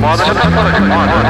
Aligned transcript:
Motherfucker, 0.00 0.70
come 0.78 0.92
on. 0.92 1.29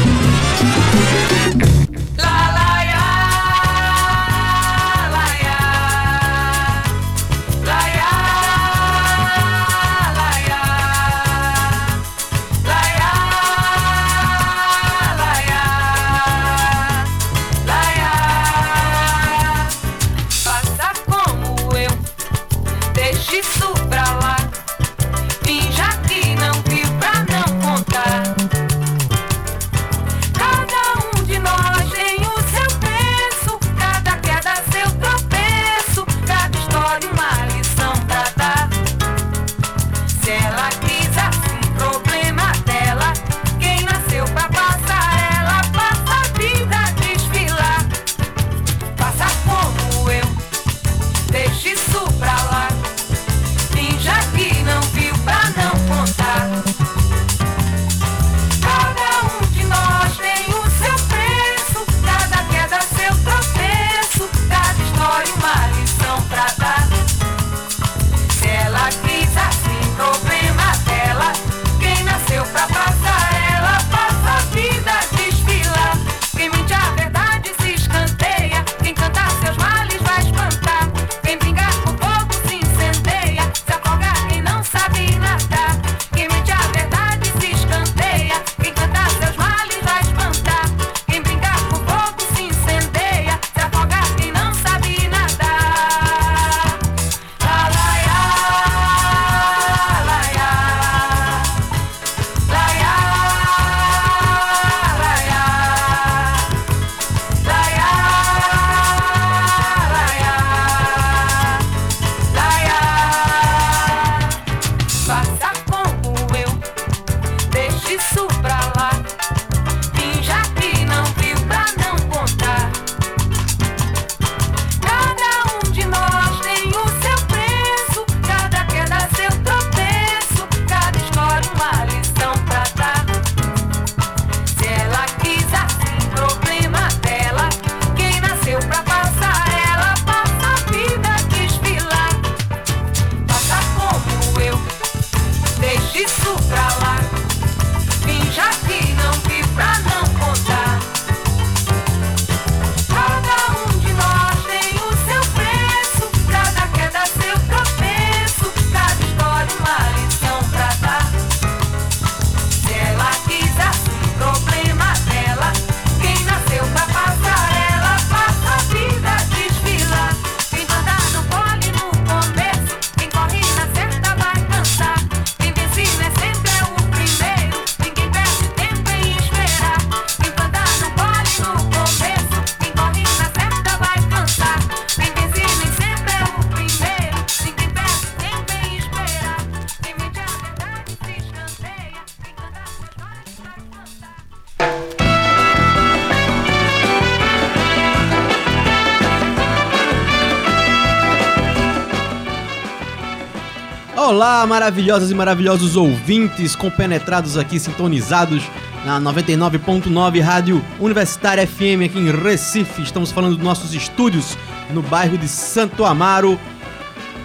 Olá, 204.41 204.47
maravilhosas 204.47 205.11
e 205.11 205.13
maravilhosos 205.13 205.75
ouvintes 205.75 206.55
compenetrados 206.55 207.37
aqui, 207.37 207.59
sintonizados 207.59 208.41
na 208.83 208.99
99.9 208.99 210.19
Rádio 210.19 210.65
Universitária 210.79 211.45
FM 211.45 211.85
aqui 211.85 211.99
em 211.99 212.09
Recife. 212.09 212.81
Estamos 212.81 213.11
falando 213.11 213.35
dos 213.35 213.45
nossos 213.45 213.71
estúdios 213.71 214.35
no 214.71 214.81
bairro 214.81 215.15
de 215.15 215.27
Santo 215.27 215.85
Amaro, 215.85 216.39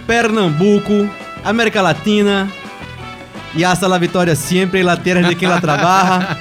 Pernambuco, 0.05 1.09
América 1.43 1.81
Latina. 1.81 2.51
E 3.55 3.65
hasta 3.65 3.87
la 3.87 3.97
vitória 3.97 4.35
sempre, 4.35 4.83
la 4.83 4.95
tierra 4.95 5.27
de 5.27 5.33
quem 5.33 5.49
la 5.49 5.59
trabalha. 5.59 6.37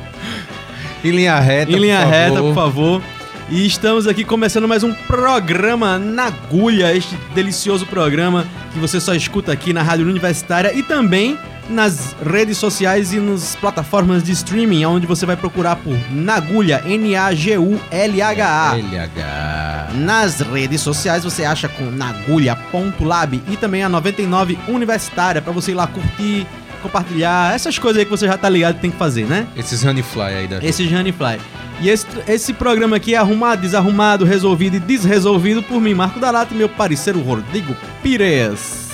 em 1.04 1.10
linha 1.10 1.38
reta, 1.40 1.72
Em 1.72 1.78
linha 1.78 2.00
por 2.00 2.10
reta, 2.10 2.34
favor. 2.36 2.46
por 2.46 2.54
favor. 2.54 3.02
E 3.50 3.66
estamos 3.66 4.06
aqui 4.06 4.22
começando 4.22 4.68
mais 4.68 4.84
um 4.84 4.94
programa 4.94 5.98
na 5.98 6.26
agulha, 6.26 6.94
este 6.94 7.16
delicioso 7.34 7.84
programa 7.84 8.46
que 8.72 8.78
você 8.78 9.00
só 9.00 9.12
escuta 9.12 9.50
aqui 9.50 9.72
na 9.72 9.82
Rádio 9.82 10.06
Universitária 10.06 10.72
e 10.72 10.84
também 10.84 11.36
nas 11.68 12.14
redes 12.24 12.58
sociais 12.58 13.12
e 13.12 13.18
nas 13.18 13.56
plataformas 13.56 14.22
de 14.22 14.30
streaming, 14.30 14.84
onde 14.84 15.04
você 15.04 15.26
vai 15.26 15.36
procurar 15.36 15.74
por 15.76 15.96
Nagulha, 16.12 16.80
N-A-G-U-L-H-A. 16.86 18.76
LH. 18.76 19.94
Nas 19.94 20.40
redes 20.40 20.80
sociais 20.80 21.24
você 21.24 21.44
acha 21.44 21.68
com 21.68 21.90
nagulha.lab 21.90 23.42
e 23.48 23.56
também 23.56 23.82
a 23.82 23.88
99 23.88 24.58
Universitária 24.68 25.42
para 25.42 25.52
você 25.52 25.72
ir 25.72 25.74
lá 25.74 25.88
curtir, 25.88 26.46
compartilhar, 26.80 27.54
essas 27.54 27.78
coisas 27.78 27.98
aí 28.00 28.04
que 28.04 28.10
você 28.10 28.26
já 28.26 28.36
tá 28.36 28.48
ligado 28.48 28.76
que 28.76 28.80
tem 28.80 28.90
que 28.90 28.96
fazer, 28.96 29.24
né? 29.26 29.46
Esses 29.56 29.84
Honeyfly 29.84 30.22
aí 30.22 30.46
da 30.48 30.58
Esse 30.64 30.86
Fly. 30.88 31.38
E 31.80 31.88
esse, 31.88 32.06
esse 32.28 32.52
programa 32.52 32.96
aqui 32.96 33.14
é 33.14 33.18
arrumado, 33.18 33.62
desarrumado, 33.62 34.24
resolvido 34.24 34.76
e 34.76 34.80
desresolvido 34.80 35.62
por 35.62 35.80
mim, 35.80 35.94
Marco 35.94 36.20
Dalato 36.20 36.52
e 36.52 36.56
meu 36.56 36.68
parceiro 36.68 37.20
Rodrigo 37.20 37.74
Pires. 38.02 38.90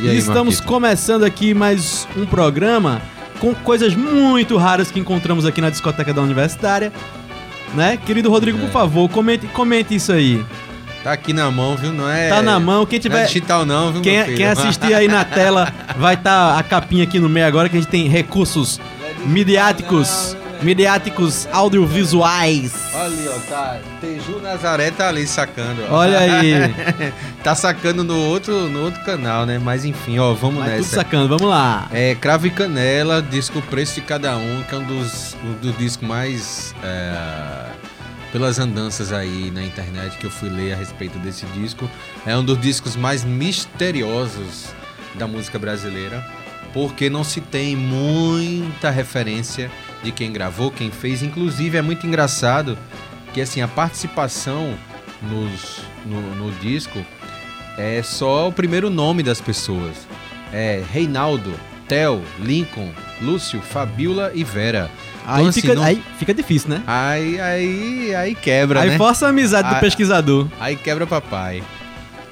E 0.00 0.08
aí, 0.08 0.18
Estamos 0.18 0.56
Marquito? 0.56 0.68
começando 0.68 1.24
aqui 1.24 1.54
mais 1.54 2.06
um 2.16 2.26
programa 2.26 3.00
com 3.40 3.54
coisas 3.54 3.94
muito 3.94 4.56
raras 4.56 4.90
que 4.90 4.98
encontramos 5.00 5.46
aqui 5.46 5.60
na 5.60 5.70
discoteca 5.70 6.12
da 6.12 6.20
Universitária. 6.20 6.92
Né? 7.74 7.96
Querido 8.04 8.30
Rodrigo, 8.30 8.58
É. 8.58 8.60
por 8.62 8.70
favor, 8.70 9.08
comente, 9.10 9.46
comente 9.48 9.94
isso 9.94 10.12
aí. 10.12 10.44
Tá 11.04 11.12
aqui 11.12 11.32
na 11.32 11.50
mão, 11.50 11.76
viu? 11.76 11.92
Não 11.92 12.10
é. 12.10 12.28
Tá 12.28 12.42
na 12.42 12.58
mão, 12.58 12.84
quem 12.84 12.98
Não 12.98 13.00
é 13.00 13.02
tiver. 13.02 13.26
digital, 13.26 13.64
não, 13.64 13.92
viu? 13.92 14.02
Quem, 14.02 14.24
quem 14.34 14.46
assistir 14.46 14.92
aí 14.94 15.06
na 15.08 15.24
tela 15.24 15.72
vai 15.96 16.14
estar 16.14 16.58
a 16.58 16.62
capinha 16.62 17.04
aqui 17.04 17.18
no 17.18 17.28
meio 17.28 17.46
agora, 17.46 17.68
que 17.68 17.76
a 17.76 17.80
gente 17.80 17.88
tem 17.90 18.08
recursos 18.08 18.80
midiáticos, 19.24 20.36
midiáticos 20.60 21.46
audiovisuais. 21.52 22.72
Olha 22.94 23.04
ali, 23.04 23.28
ó. 23.28 23.38
Tá. 23.48 23.78
Teju 24.00 24.40
Nazaré 24.42 24.90
tá 24.90 25.08
ali 25.08 25.26
sacando, 25.26 25.82
ó. 25.88 25.94
Olha 25.98 26.18
aí, 26.18 26.52
tá 27.44 27.54
sacando 27.54 28.02
no 28.02 28.16
outro, 28.16 28.68
no 28.68 28.82
outro 28.84 29.00
canal, 29.04 29.46
né? 29.46 29.58
Mas 29.62 29.84
enfim, 29.84 30.18
ó, 30.18 30.34
vamos 30.34 30.64
tudo 30.64 30.68
nessa. 30.76 30.96
sacando, 30.96 31.28
vamos 31.28 31.48
lá. 31.48 31.88
É 31.92 32.14
Cravo 32.16 32.46
e 32.46 32.50
Canela, 32.50 33.22
disco 33.22 33.62
Preço 33.62 33.94
de 33.94 34.00
Cada 34.02 34.36
Um, 34.36 34.62
que 34.68 34.74
é 34.74 34.78
um 34.78 34.84
dos, 34.84 35.36
um 35.44 35.52
dos 35.62 35.78
discos 35.78 36.06
mais. 36.08 36.74
é, 36.82 37.87
pelas 38.32 38.58
andanças 38.58 39.12
aí 39.12 39.50
na 39.50 39.64
internet 39.64 40.16
que 40.18 40.26
eu 40.26 40.30
fui 40.30 40.48
ler 40.48 40.72
a 40.72 40.76
respeito 40.76 41.18
desse 41.18 41.46
disco. 41.46 41.88
É 42.26 42.36
um 42.36 42.44
dos 42.44 42.60
discos 42.60 42.96
mais 42.96 43.24
misteriosos 43.24 44.72
da 45.14 45.26
música 45.26 45.58
brasileira, 45.58 46.24
porque 46.72 47.08
não 47.08 47.24
se 47.24 47.40
tem 47.40 47.74
muita 47.74 48.90
referência 48.90 49.70
de 50.02 50.12
quem 50.12 50.32
gravou, 50.32 50.70
quem 50.70 50.90
fez. 50.90 51.22
Inclusive 51.22 51.78
é 51.78 51.82
muito 51.82 52.06
engraçado 52.06 52.78
que 53.32 53.40
assim 53.40 53.60
a 53.60 53.68
participação 53.68 54.78
nos, 55.22 55.80
no, 56.04 56.20
no 56.36 56.52
disco 56.60 57.04
é 57.76 58.02
só 58.02 58.48
o 58.48 58.52
primeiro 58.52 58.90
nome 58.90 59.22
das 59.22 59.40
pessoas. 59.40 60.06
É 60.52 60.82
Reinaldo, 60.92 61.54
Theo, 61.86 62.22
Lincoln, 62.40 62.92
Lúcio, 63.20 63.60
Fabiola 63.60 64.32
e 64.34 64.44
Vera. 64.44 64.90
Aí, 65.30 65.40
Então, 65.40 65.48
assim, 65.50 65.60
fica, 65.60 65.74
não- 65.74 65.82
aí 65.82 66.02
fica 66.18 66.32
difícil, 66.32 66.70
né? 66.70 66.82
Aí, 66.86 67.38
aí, 67.38 68.14
aí 68.14 68.34
quebra, 68.34 68.80
aí 68.80 68.88
né? 68.90 68.96
força 68.96 69.26
a 69.26 69.28
amizade 69.28 69.68
do 69.74 69.78
pesquisador. 69.78 70.48
Aí 70.58 70.74
quebra 70.74 71.06
papai. 71.06 71.62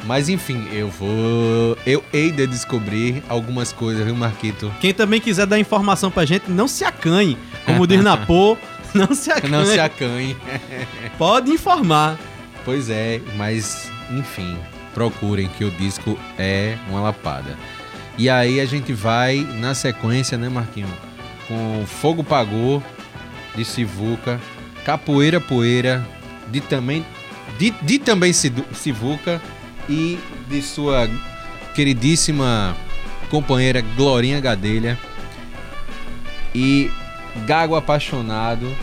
Mas 0.05 0.31
enfim, 0.31 0.67
eu 0.73 0.89
vou. 0.89 1.77
Eu 1.85 2.03
hei 2.11 2.31
de 2.31 2.47
descobrir 2.47 3.23
algumas 3.29 3.71
coisas, 3.71 4.03
viu, 4.03 4.15
Marquito? 4.15 4.73
Quem 4.81 4.95
também 4.95 5.21
quiser 5.21 5.45
dar 5.47 5.59
informação 5.59 6.11
pra 6.11 6.25
gente, 6.25 6.51
não 6.51 6.67
se 6.67 6.85
acanhe. 6.85 7.37
Como 7.67 7.87
diz 7.87 8.03
Napô, 8.03 8.57
não 8.95 9.15
se 9.15 9.31
acanhe. 9.31 9.53
Não 9.53 9.67
se 9.67 9.79
acanhe. 9.79 10.35
Pode 11.19 11.51
informar. 11.51 12.17
Pois 12.65 12.89
é, 12.89 13.21
mas 13.37 13.91
enfim, 14.11 14.57
procurem 14.95 15.49
que 15.59 15.65
o 15.65 15.71
disco 15.71 16.19
é 16.39 16.77
uma 16.89 17.01
lapada. 17.01 17.57
E 18.17 18.31
aí 18.31 18.59
a 18.59 18.65
gente 18.65 18.95
vai 18.95 19.47
na 19.61 19.75
sequência, 19.75 20.39
né, 20.39 20.49
Marquinho? 20.49 20.89
Com 21.49 21.85
Fogo 21.87 22.25
Pagou, 22.25 22.83
de 23.55 23.65
Sivuca, 23.65 24.41
Capoeira 24.85 25.41
Poeira, 25.41 26.07
de 26.49 26.61
também, 26.61 27.05
de, 27.59 27.71
de 27.83 27.99
também 27.99 28.33
Sivuca 28.33 29.41
e 29.89 30.19
de 30.49 30.63
sua 30.63 31.09
queridíssima 31.75 32.77
companheira 33.31 33.81
Glorinha 33.97 34.41
Gadelha 34.41 34.99
e 36.55 36.91
Gago 37.47 37.77
Apaixonado 37.77 38.75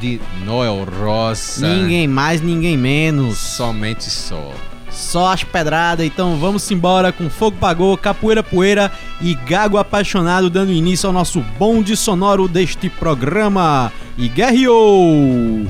de 0.00 0.20
Noel 0.44 0.84
Rosa. 0.84 1.66
Ninguém 1.66 2.06
mais, 2.06 2.40
ninguém 2.40 2.76
menos. 2.76 3.38
Somente 3.38 4.04
só. 4.04 4.52
Só 4.96 5.30
as 5.30 5.44
pedradas, 5.44 6.06
então 6.06 6.38
vamos 6.38 6.68
embora 6.70 7.12
com 7.12 7.28
Fogo 7.28 7.58
Pagou, 7.58 7.96
Capoeira 7.98 8.42
Poeira 8.42 8.90
e 9.20 9.34
Gago 9.34 9.76
Apaixonado, 9.76 10.48
dando 10.48 10.72
início 10.72 11.06
ao 11.06 11.12
nosso 11.12 11.40
bonde 11.58 11.94
sonoro 11.94 12.48
deste 12.48 12.88
programa. 12.88 13.92
E 14.16 14.26
guerreou! 14.26 15.66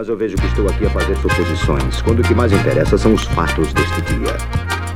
Mas 0.00 0.08
eu 0.08 0.16
vejo 0.16 0.34
que 0.34 0.46
estou 0.46 0.66
aqui 0.66 0.86
a 0.86 0.90
fazer 0.90 1.14
suposições, 1.18 2.00
quando 2.00 2.20
o 2.20 2.22
que 2.22 2.34
mais 2.34 2.50
interessa 2.50 2.96
são 2.96 3.12
os 3.12 3.24
fatos 3.24 3.70
deste 3.74 4.00
dia. 4.00 4.89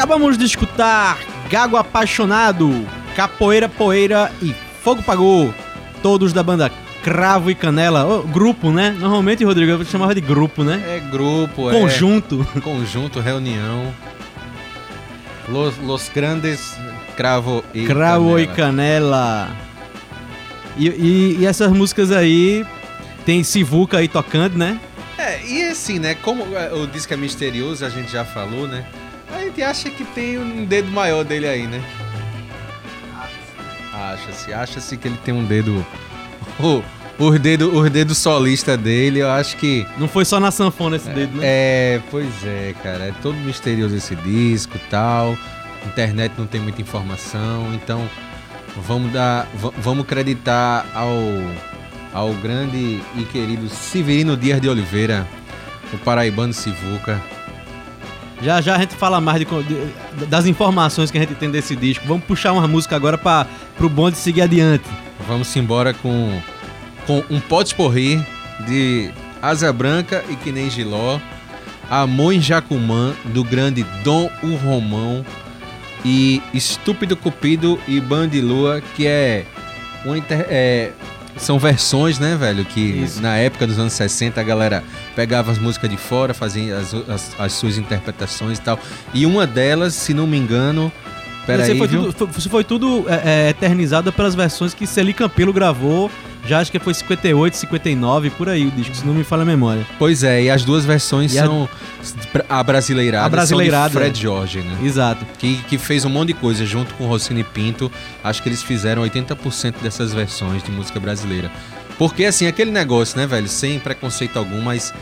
Acabamos 0.00 0.38
de 0.38 0.46
escutar 0.46 1.18
Gago 1.50 1.76
Apaixonado, 1.76 2.86
Capoeira 3.14 3.68
Poeira 3.68 4.32
e 4.40 4.54
Fogo 4.82 5.02
Pagou, 5.02 5.54
todos 6.02 6.32
da 6.32 6.42
banda 6.42 6.72
Cravo 7.02 7.50
e 7.50 7.54
Canela. 7.54 8.06
Oh, 8.06 8.22
grupo, 8.22 8.70
né? 8.70 8.96
Normalmente, 8.98 9.44
Rodrigo, 9.44 9.72
eu 9.72 9.84
chamava 9.84 10.14
de 10.14 10.22
grupo, 10.22 10.64
né? 10.64 10.82
É 10.88 11.00
grupo, 11.00 11.70
é. 11.70 11.78
Conjunto. 11.78 12.48
É 12.56 12.60
conjunto, 12.64 13.20
reunião. 13.20 13.92
Los, 15.46 15.76
los 15.76 16.08
Grandes 16.08 16.78
Cravo 17.14 17.62
e 17.74 17.84
Cravo 17.84 18.30
Canela. 18.30 18.40
e 18.40 18.46
Canela. 18.46 19.56
E, 20.78 20.88
e, 20.88 21.36
e 21.40 21.46
essas 21.46 21.70
músicas 21.70 22.10
aí, 22.10 22.64
tem 23.26 23.44
Sivuca 23.44 23.98
aí 23.98 24.08
tocando, 24.08 24.56
né? 24.56 24.80
É, 25.18 25.44
e 25.46 25.62
assim, 25.64 25.98
né? 25.98 26.14
Como 26.14 26.56
é, 26.56 26.72
o 26.72 26.86
disco 26.86 27.12
é 27.12 27.18
misterioso, 27.18 27.84
a 27.84 27.90
gente 27.90 28.10
já 28.10 28.24
falou, 28.24 28.66
né? 28.66 28.86
que 29.60 29.64
acha 29.64 29.90
que 29.90 30.04
tem 30.04 30.38
um 30.38 30.64
dedo 30.64 30.90
maior 30.90 31.22
dele 31.22 31.46
aí, 31.46 31.66
né? 31.66 31.82
Acha-se, 33.92 34.54
acha-se 34.54 34.96
que 34.96 35.06
ele 35.06 35.18
tem 35.22 35.34
um 35.34 35.44
dedo. 35.44 35.84
o 36.58 36.82
os 37.18 37.38
dedos 37.38 37.70
os 37.70 37.90
dedo 37.90 38.14
solista 38.14 38.74
dele, 38.74 39.18
eu 39.18 39.30
acho 39.30 39.58
que. 39.58 39.86
Não 39.98 40.08
foi 40.08 40.24
só 40.24 40.40
na 40.40 40.50
sanfona 40.50 40.96
esse 40.96 41.10
é, 41.10 41.12
dedo, 41.12 41.36
né? 41.36 41.42
É, 41.44 42.00
pois 42.10 42.42
é, 42.42 42.74
cara. 42.82 43.08
É 43.08 43.12
todo 43.20 43.34
misterioso 43.36 43.94
esse 43.94 44.16
disco 44.16 44.78
e 44.78 44.90
tal. 44.90 45.36
Internet 45.84 46.32
não 46.38 46.46
tem 46.46 46.58
muita 46.58 46.80
informação, 46.80 47.74
então 47.74 48.08
vamos 48.88 49.12
dar. 49.12 49.46
Vamos 49.76 50.06
acreditar 50.06 50.86
ao, 50.94 51.10
ao 52.14 52.32
grande 52.36 53.02
e 53.14 53.24
querido 53.30 53.68
Severino 53.68 54.38
Dias 54.38 54.58
de 54.58 54.70
Oliveira, 54.70 55.28
o 55.92 55.98
paraibano 55.98 56.54
Sivuca 56.54 57.20
já 58.42 58.60
já 58.60 58.76
a 58.76 58.78
gente 58.78 58.94
fala 58.94 59.20
mais 59.20 59.38
de 59.40 59.44
de- 59.44 60.26
das 60.26 60.46
informações 60.46 61.10
que 61.10 61.18
a 61.18 61.20
gente 61.20 61.34
tem 61.34 61.50
desse 61.50 61.76
disco. 61.76 62.04
Vamos 62.06 62.24
puxar 62.24 62.52
uma 62.52 62.66
música 62.66 62.96
agora 62.96 63.18
para 63.18 63.46
pro 63.76 63.88
bonde 63.88 64.16
seguir 64.16 64.42
adiante. 64.42 64.84
Vamos 65.28 65.54
embora 65.56 65.92
com, 65.92 66.40
com 67.06 67.22
um 67.30 67.38
pote 67.40 67.74
porri 67.74 68.24
de 68.66 69.10
Asa 69.42 69.72
Branca 69.72 70.24
e 70.30 70.36
Que 70.36 70.50
Nem 70.52 70.70
Giló, 70.70 71.18
Amor 71.90 72.32
em 72.32 72.40
Jacumã, 72.40 73.12
do 73.26 73.44
grande 73.44 73.84
Dom 74.02 74.30
o 74.42 74.54
Romão, 74.56 75.24
e 76.04 76.40
Estúpido 76.54 77.14
Cupido 77.16 77.78
e 77.86 78.00
Bandilua, 78.00 78.80
que 78.96 79.06
é, 79.06 79.44
uma 80.04 80.16
inter- 80.16 80.46
é, 80.48 80.92
são 81.36 81.58
versões, 81.58 82.18
né, 82.18 82.36
velho? 82.36 82.64
Que 82.64 82.80
Isso. 82.80 83.20
na 83.20 83.36
época 83.36 83.66
dos 83.66 83.78
anos 83.78 83.92
60 83.92 84.40
a 84.40 84.44
galera 84.44 84.84
pegava 85.14 85.50
as 85.50 85.58
músicas 85.58 85.90
de 85.90 85.96
fora, 85.96 86.34
fazia 86.34 86.76
as, 86.76 86.94
as, 87.08 87.36
as 87.38 87.52
suas 87.52 87.78
interpretações 87.78 88.58
e 88.58 88.60
tal. 88.60 88.78
E 89.14 89.26
uma 89.26 89.46
delas, 89.46 89.94
se 89.94 90.12
não 90.12 90.26
me 90.26 90.36
engano. 90.36 90.92
Peraí, 91.46 91.70
Isso 91.70 91.78
foi 91.78 91.88
viu? 91.88 92.12
tudo, 92.12 92.32
foi, 92.32 92.42
foi 92.50 92.64
tudo 92.64 93.06
é, 93.08 93.46
é, 93.46 93.48
eternizado 93.50 94.12
pelas 94.12 94.34
versões 94.34 94.74
que 94.74 94.86
Celi 94.86 95.12
Campelo 95.12 95.52
gravou. 95.52 96.10
Já 96.46 96.58
acho 96.60 96.72
que 96.72 96.78
foi 96.78 96.94
58, 96.94 97.56
59, 97.56 98.30
por 98.30 98.48
aí 98.48 98.66
o 98.66 98.70
disco, 98.70 98.94
se 98.94 99.06
não 99.06 99.14
me 99.14 99.22
falha 99.24 99.42
a 99.42 99.46
memória. 99.46 99.86
Pois 99.98 100.22
é, 100.24 100.42
e 100.44 100.50
as 100.50 100.64
duas 100.64 100.84
versões 100.84 101.34
E 101.34 101.38
a- 101.38 101.44
são 101.44 101.68
a 102.48 102.62
brasileirada, 102.62 103.26
A 103.26 103.28
brasileirada, 103.28 103.92
são 103.92 104.00
de 104.02 104.06
Fred 104.08 104.18
é. 104.18 104.22
Jorge, 104.22 104.58
né? 104.60 104.78
Exato. 104.82 105.24
Que, 105.38 105.56
que 105.68 105.78
fez 105.78 106.04
um 106.04 106.08
monte 106.08 106.28
de 106.28 106.34
coisa 106.34 106.64
junto 106.66 106.94
com 106.94 107.06
Rossini 107.06 107.44
Pinto. 107.44 107.90
Acho 108.24 108.42
que 108.42 108.48
eles 108.48 108.62
fizeram 108.62 109.02
80% 109.02 109.74
dessas 109.82 110.12
versões 110.12 110.62
de 110.62 110.70
música 110.70 110.98
brasileira. 110.98 111.50
Porque, 111.98 112.24
assim, 112.24 112.46
aquele 112.46 112.70
negócio, 112.70 113.18
né, 113.18 113.26
velho? 113.26 113.46
Sem 113.46 113.78
preconceito 113.78 114.38
algum, 114.38 114.60
mas 114.62 114.92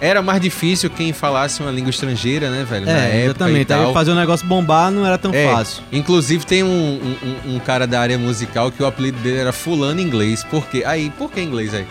era 0.00 0.20
mais 0.22 0.40
difícil 0.40 0.90
quem 0.90 1.12
falasse 1.12 1.60
uma 1.62 1.70
língua 1.70 1.90
estrangeira, 1.90 2.50
né, 2.50 2.64
velho? 2.64 2.86
na 2.86 2.92
É, 2.92 2.94
época 3.04 3.16
e 3.18 3.24
exatamente. 3.24 3.72
Aí 3.72 3.92
fazer 3.92 4.10
o 4.10 4.14
negócio 4.14 4.46
bombar 4.46 4.90
não 4.90 5.06
era 5.06 5.16
tão 5.18 5.32
É, 5.34 5.50
fácil. 5.52 5.82
Inclusive 5.92 6.44
tem 6.44 6.62
um, 6.62 6.68
um- 6.68 7.50
um- 7.52 7.56
um 7.56 7.58
cara 7.58 7.86
da 7.86 8.00
área 8.00 8.18
musical 8.18 8.70
que 8.70 8.82
o 8.82 8.86
apelido 8.86 9.18
dele 9.20 9.38
era 9.38 9.52
Fulano 9.52 10.00
Inglês. 10.00 10.44
Por 10.44 10.66
quê? 10.66 10.82
Aí, 10.86 11.10
por 11.16 11.30
que 11.30 11.40
inglês 11.40 11.72
aí? 11.74 11.86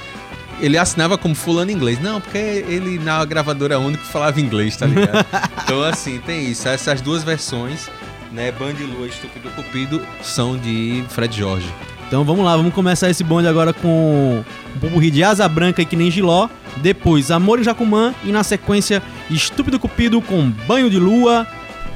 Ele 0.62 0.78
assinava 0.78 1.18
como 1.18 1.34
Fulano 1.34 1.72
Inglês. 1.72 2.00
Não, 2.00 2.22
porque 2.22 2.38
ele 2.38 3.00
na 3.00 3.24
gravadora 3.26 3.80
única 3.80 4.04
falava 4.04 4.40
inglês, 4.40 4.78
tá 4.78 4.86
ligado? 4.86 5.26
então, 5.64 5.82
assim, 5.84 6.20
tem 6.20 6.46
isso. 6.52 6.68
Essas 6.68 7.02
duas 7.02 7.24
versões, 7.24 7.90
né? 8.32 8.52
Band 8.52 8.74
Lua 8.80 9.08
e 9.08 9.10
Estúpido 9.10 9.50
Cupido, 9.50 10.02
são 10.22 10.56
de 10.58 11.04
Fred 11.10 11.36
Jorge. 11.36 11.68
Então 12.14 12.24
vamos 12.24 12.46
lá, 12.46 12.56
vamos 12.56 12.76
começar 12.76 13.10
esse 13.10 13.24
bonde 13.24 13.48
agora 13.48 13.74
com 13.74 14.44
um 14.76 14.80
pupurri 14.80 15.10
de 15.10 15.24
Asa 15.24 15.50
Branca 15.50 15.82
e 15.82 15.86
Que 15.86 15.96
Nem 15.96 16.12
Giló. 16.12 16.48
Depois 16.78 17.32
Amor 17.32 17.60
em 17.60 17.64
Jacumã. 17.64 18.14
E 18.24 18.32
na 18.32 18.44
sequência 18.44 19.02
Estúpido 19.32 19.80
Cupido 19.80 20.22
com 20.22 20.52
Banho 20.68 20.92
de 20.92 21.00
Lua 21.00 21.48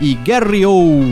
e 0.01 0.15
Guerreou. 0.15 1.03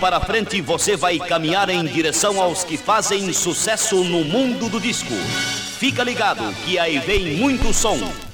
para 0.00 0.20
frente 0.20 0.60
você 0.60 0.96
vai 0.96 1.18
caminhar 1.18 1.68
em 1.70 1.84
direção 1.84 2.40
aos 2.40 2.64
que 2.64 2.76
fazem 2.76 3.32
sucesso 3.32 4.04
no 4.04 4.24
mundo 4.24 4.68
do 4.68 4.80
disco. 4.80 5.14
Fica 5.78 6.02
ligado 6.02 6.54
que 6.64 6.78
aí 6.78 6.98
vem 6.98 7.36
muito 7.36 7.72
som. 7.72 8.25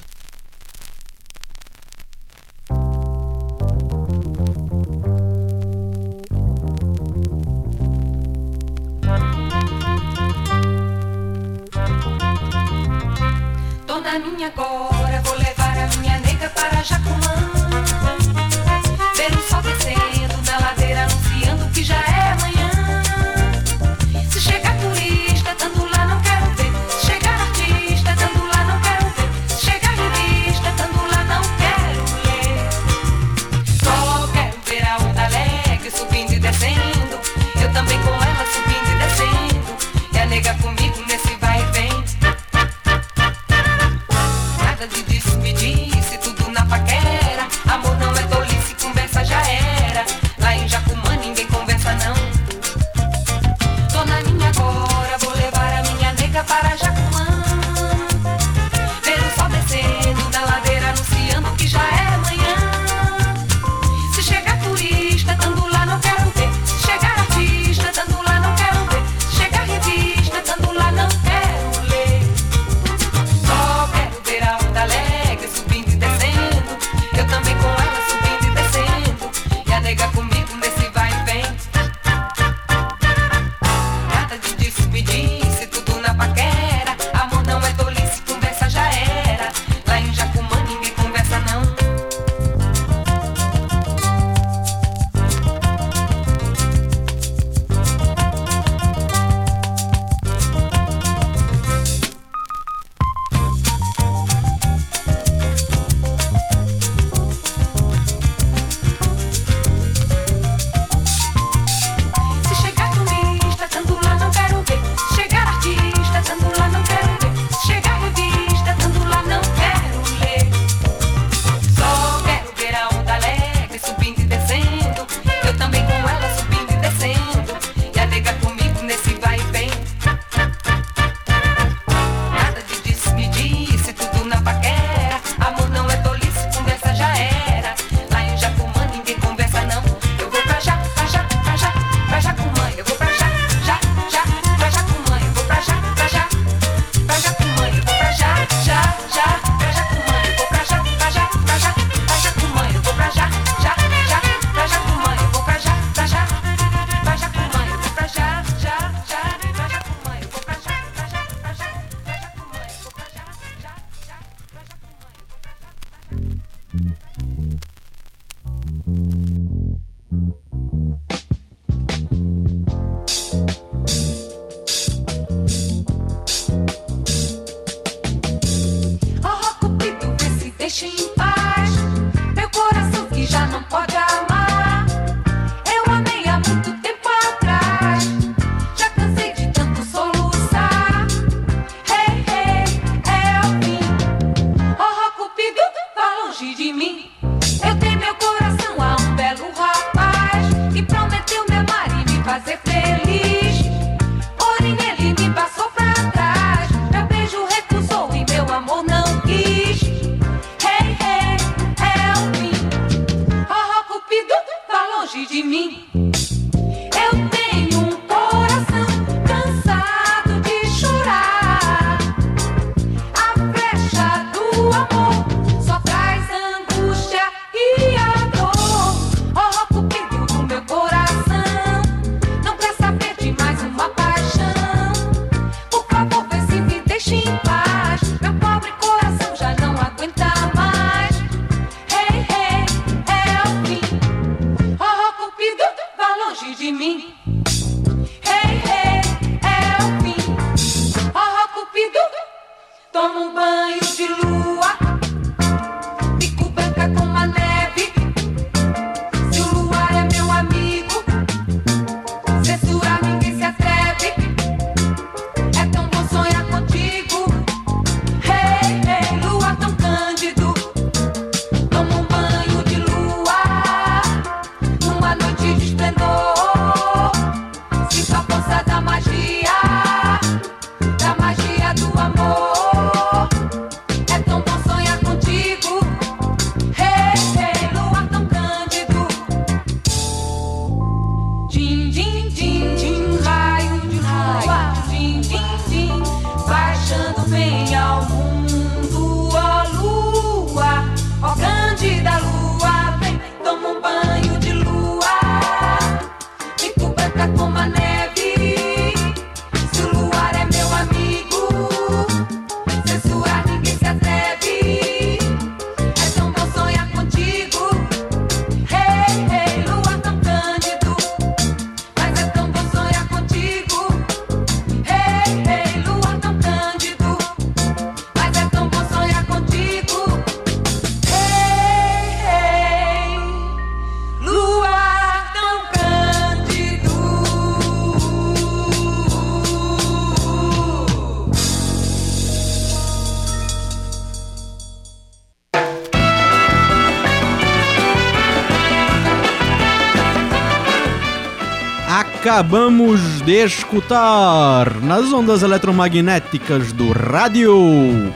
Acabamos 352.33 353.21
de 353.21 353.45
escutar 353.45 354.81
nas 354.81 355.13
ondas 355.13 355.43
eletromagnéticas 355.43 356.73
do 356.73 356.91
rádio 356.91 358.11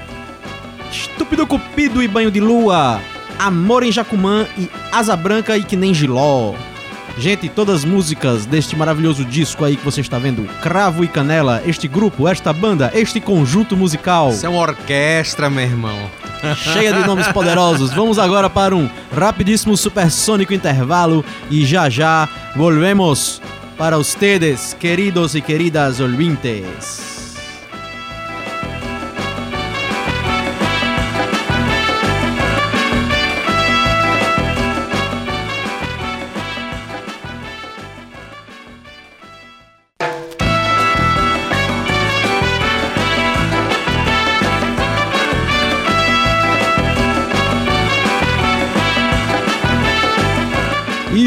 Estúpido 0.91 1.47
Cupido 1.47 2.03
e 2.03 2.09
Banho 2.09 2.31
de 2.31 2.41
Lua, 2.41 2.99
Amor 3.39 3.83
em 3.83 3.93
Jacumã 3.93 4.47
e 4.57 4.71
Asa 4.91 5.15
Branca 5.15 5.59
e 5.59 5.63
Que 5.63 5.77
Nem 5.77 5.93
Giló. 5.93 6.55
Gente, 7.19 7.51
todas 7.51 7.75
as 7.75 7.85
músicas 7.85 8.47
deste 8.47 8.75
maravilhoso 8.75 9.23
disco 9.23 9.67
aí 9.67 9.77
que 9.77 9.85
você 9.85 10.01
está 10.01 10.19
vendo, 10.19 10.49
Cravo 10.63 11.05
e 11.05 11.09
Canela, 11.09 11.63
este 11.67 11.87
grupo, 11.87 12.27
esta 12.27 12.55
banda, 12.55 12.91
este 12.95 13.21
conjunto 13.21 13.77
musical, 13.77 14.31
Isso 14.31 14.47
é 14.47 14.49
uma 14.49 14.63
orquestra, 14.63 15.51
meu 15.51 15.65
irmão. 15.65 15.99
cheia 16.57 16.95
de 16.95 17.07
nomes 17.07 17.29
poderosos. 17.29 17.93
Vamos 17.93 18.19
agora 18.19 18.49
para 18.49 18.75
um 18.75 18.89
rapidíssimo 19.15 19.77
supersônico 19.77 20.55
intervalo 20.55 21.23
e 21.51 21.67
já 21.67 21.91
já 21.91 22.27
volvemos 22.55 23.43
para 23.77 23.99
ustedes, 23.99 24.75
queridos 24.75 25.35
e 25.35 25.43
queridas 25.43 26.01
ouvintes. 26.01 27.16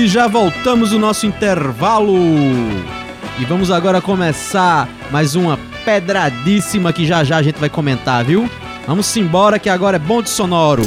Já 0.09 0.27
voltamos 0.27 0.89
do 0.89 0.97
nosso 0.97 1.27
intervalo. 1.27 2.17
E 3.39 3.45
vamos 3.45 3.69
agora 3.69 4.01
começar 4.01 4.89
mais 5.11 5.35
uma 5.35 5.57
pedradíssima 5.85 6.91
que 6.91 7.05
já 7.05 7.23
já 7.23 7.37
a 7.37 7.43
gente 7.43 7.59
vai 7.59 7.69
comentar, 7.69 8.25
viu? 8.25 8.49
Vamos 8.87 9.15
embora 9.15 9.59
que 9.59 9.69
agora 9.69 9.97
é 9.97 9.99
bom 9.99 10.21
de 10.21 10.29
sonoro. 10.29 10.81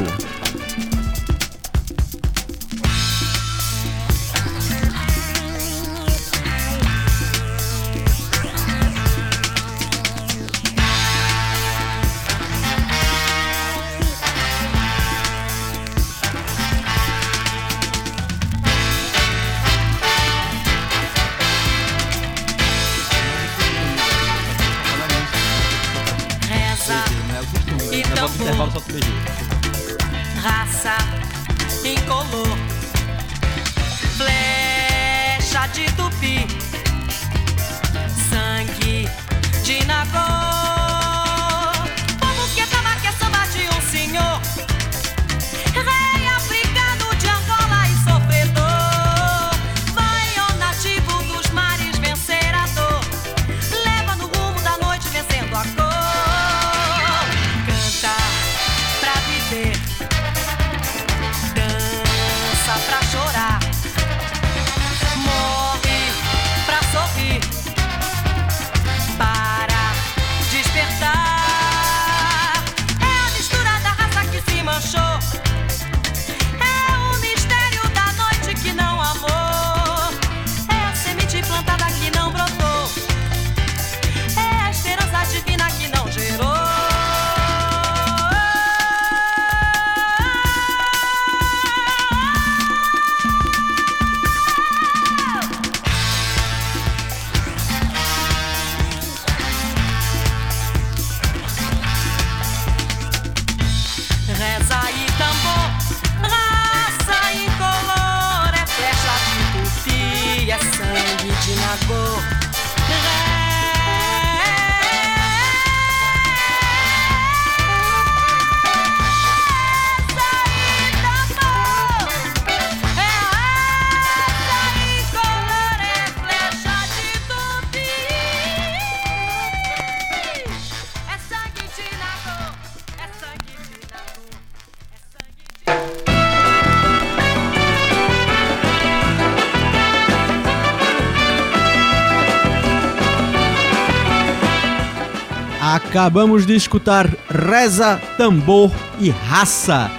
Acabamos 145.93 146.47
de 146.47 146.55
escutar 146.55 147.07
Reza, 147.29 148.01
Tambor 148.17 148.73
e 148.99 149.11
Raça, 149.11 149.91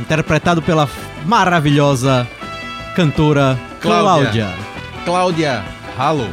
interpretado 0.00 0.60
pela 0.60 0.88
maravilhosa 1.24 2.26
cantora 2.96 3.56
Cláudia. 3.80 4.52
Cláudia. 5.04 5.64
Halo, 5.96 6.28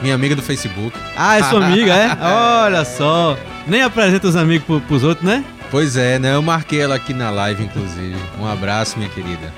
minha 0.00 0.14
amiga 0.14 0.34
do 0.34 0.40
Facebook. 0.40 0.96
Ah, 1.14 1.36
é 1.36 1.42
sua 1.42 1.66
amiga, 1.66 1.92
é? 1.94 2.16
Olha 2.64 2.82
só. 2.82 3.36
Nem 3.66 3.82
apresenta 3.82 4.26
os 4.26 4.36
amigos 4.36 4.66
pro, 4.66 4.80
pros 4.80 5.04
outros, 5.04 5.26
né? 5.26 5.44
Pois 5.70 5.94
é, 5.94 6.18
né? 6.18 6.34
Eu 6.34 6.40
marquei 6.40 6.80
ela 6.80 6.94
aqui 6.94 7.12
na 7.12 7.28
live, 7.28 7.62
inclusive. 7.62 8.16
Um 8.40 8.46
abraço, 8.46 8.96
minha 8.96 9.10
querida. 9.10 9.52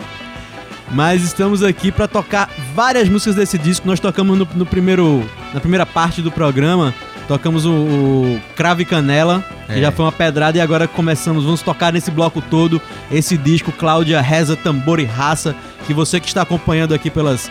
Mas 0.90 1.22
estamos 1.22 1.62
aqui 1.62 1.92
para 1.92 2.08
tocar 2.08 2.50
várias 2.74 3.08
músicas 3.08 3.36
desse 3.36 3.56
disco. 3.56 3.86
Nós 3.86 4.00
tocamos 4.00 4.36
no, 4.36 4.48
no 4.56 4.66
primeiro, 4.66 5.24
na 5.54 5.60
primeira 5.60 5.86
parte 5.86 6.20
do 6.20 6.32
programa. 6.32 6.92
Tocamos 7.30 7.64
o, 7.64 7.70
o 7.70 8.40
Cravo 8.56 8.82
e 8.82 8.84
Canela, 8.84 9.44
que 9.68 9.74
É. 9.74 9.80
já 9.82 9.92
foi 9.92 10.04
uma 10.04 10.10
pedrada, 10.10 10.58
e 10.58 10.60
agora 10.60 10.88
começamos, 10.88 11.44
vamos 11.44 11.62
tocar 11.62 11.92
nesse 11.92 12.10
bloco 12.10 12.42
todo 12.42 12.82
esse 13.08 13.36
disco 13.36 13.70
Cláudia 13.70 14.20
Reza, 14.20 14.56
Tambor 14.56 14.98
e 14.98 15.04
Raça, 15.04 15.54
que 15.86 15.94
você 15.94 16.18
que 16.18 16.26
está 16.26 16.42
acompanhando 16.42 16.92
aqui 16.92 17.08
pelas 17.08 17.48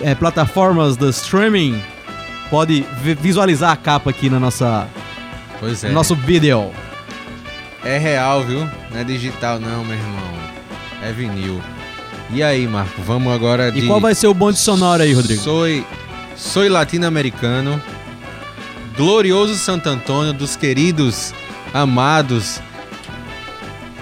eh, 0.00 0.14
plataformas 0.14 0.96
do 0.96 1.10
streaming 1.10 1.78
pode 2.48 2.86
vi- 3.02 3.16
visualizar 3.16 3.70
a 3.70 3.76
capa 3.76 4.08
aqui 4.08 4.30
na 4.30 4.40
nossa, 4.40 4.88
Pois 5.60 5.84
é. 5.84 5.88
no 5.88 5.94
nosso 5.94 6.14
vídeo. 6.14 6.70
É 7.84 7.98
real, 7.98 8.42
viu? 8.44 8.60
Não 8.90 8.98
é 8.98 9.04
digital, 9.04 9.60
não, 9.60 9.84
meu 9.84 9.94
irmão. 9.94 10.38
É 11.02 11.12
vinil. 11.12 11.60
E 12.32 12.42
aí, 12.42 12.66
Marco, 12.66 13.02
vamos 13.02 13.30
agora 13.30 13.70
de. 13.70 13.80
E 13.80 13.86
qual 13.86 14.00
vai 14.00 14.14
ser 14.14 14.26
o 14.26 14.32
bonde 14.32 14.58
sonoro 14.58 15.02
aí, 15.02 15.12
Rodrigo? 15.12 15.42
Soy, 15.42 15.84
soy 16.34 16.70
latino-americano, 16.70 17.78
glorioso 18.98 19.54
Santo 19.54 19.88
Antônio, 19.88 20.32
dos 20.34 20.56
queridos, 20.56 21.32
amados 21.72 22.60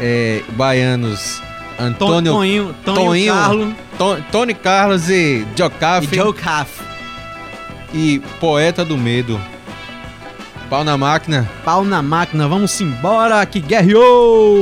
é, 0.01 0.43
baianos 0.57 1.41
Antônio, 1.79 2.33
Toninho, 2.33 2.75
Toninho, 2.85 3.05
Toninho, 3.07 3.35
Carlo 3.35 3.75
Ton- 3.99 4.21
Tony 4.33 4.55
Carlos 4.55 5.09
e 5.11 5.47
Jocafe 5.57 6.09
e 6.13 6.17
Joe 6.19 6.33
Caff. 6.33 6.83
e 7.95 8.19
Poeta 8.41 8.85
do 8.85 8.97
Medo. 8.99 9.41
Pau 10.69 10.83
na 10.83 10.97
máquina. 10.99 11.49
Pau 11.65 11.85
na 11.85 12.03
máquina, 12.03 12.49
vamos 12.49 12.81
embora 12.81 13.45
que 13.47 13.61
guerreou! 13.61 14.59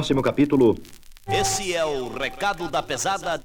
Próximo 0.00 0.22
capítulo, 0.22 0.78
Esse 1.28 1.74
é 1.74 1.84
o 1.84 2.08
recado 2.08 2.70
da 2.70 2.82
pesada. 2.82 3.42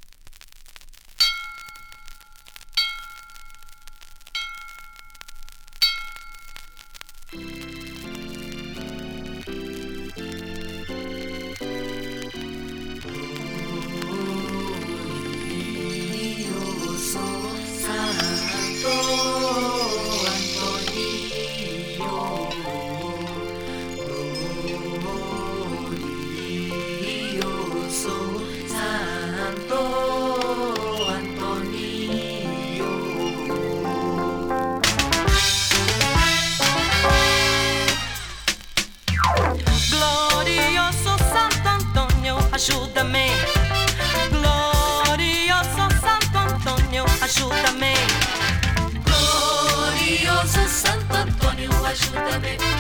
Antônio, 51.95 52.15
ajuda-me. 52.19 52.74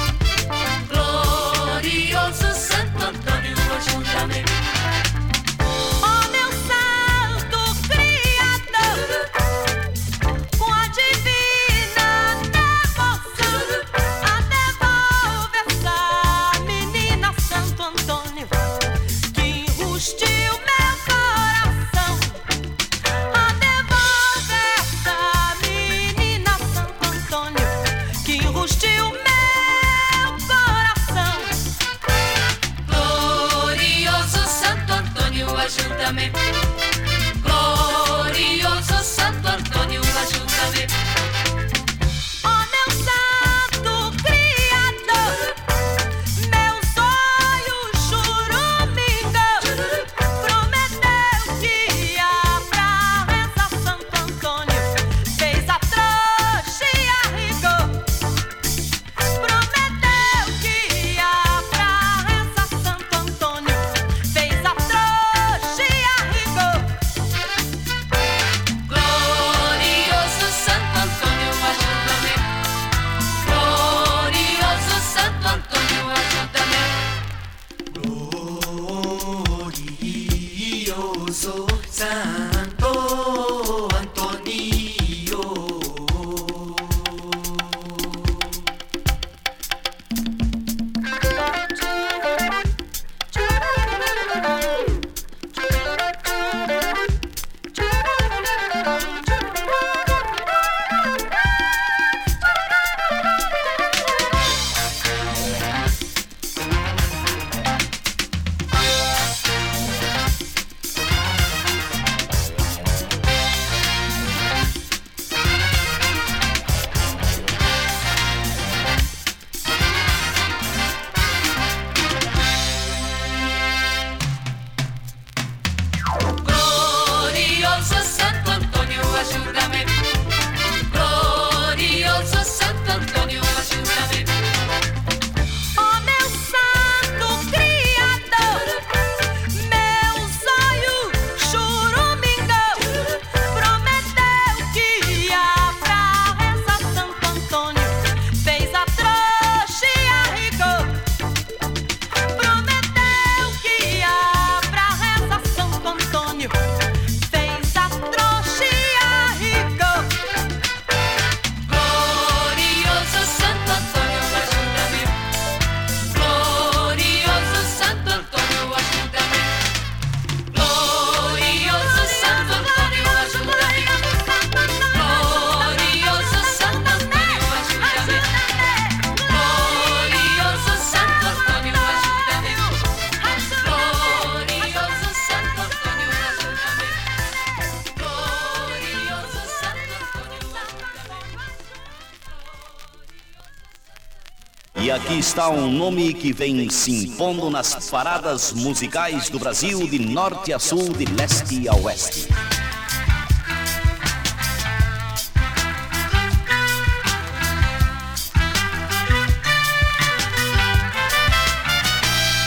Está 195.27 195.49
um 195.49 195.71
nome 195.71 196.13
que 196.13 196.31
vem 196.31 196.69
se 196.69 196.91
impondo 196.91 197.49
nas 197.49 197.89
paradas 197.89 198.53
musicais 198.53 199.27
do 199.27 199.39
Brasil 199.39 199.87
de 199.87 199.97
norte 199.97 200.53
a 200.53 200.59
sul, 200.59 200.93
de 200.93 201.05
leste 201.05 201.67
a 201.67 201.75
oeste. 201.77 202.27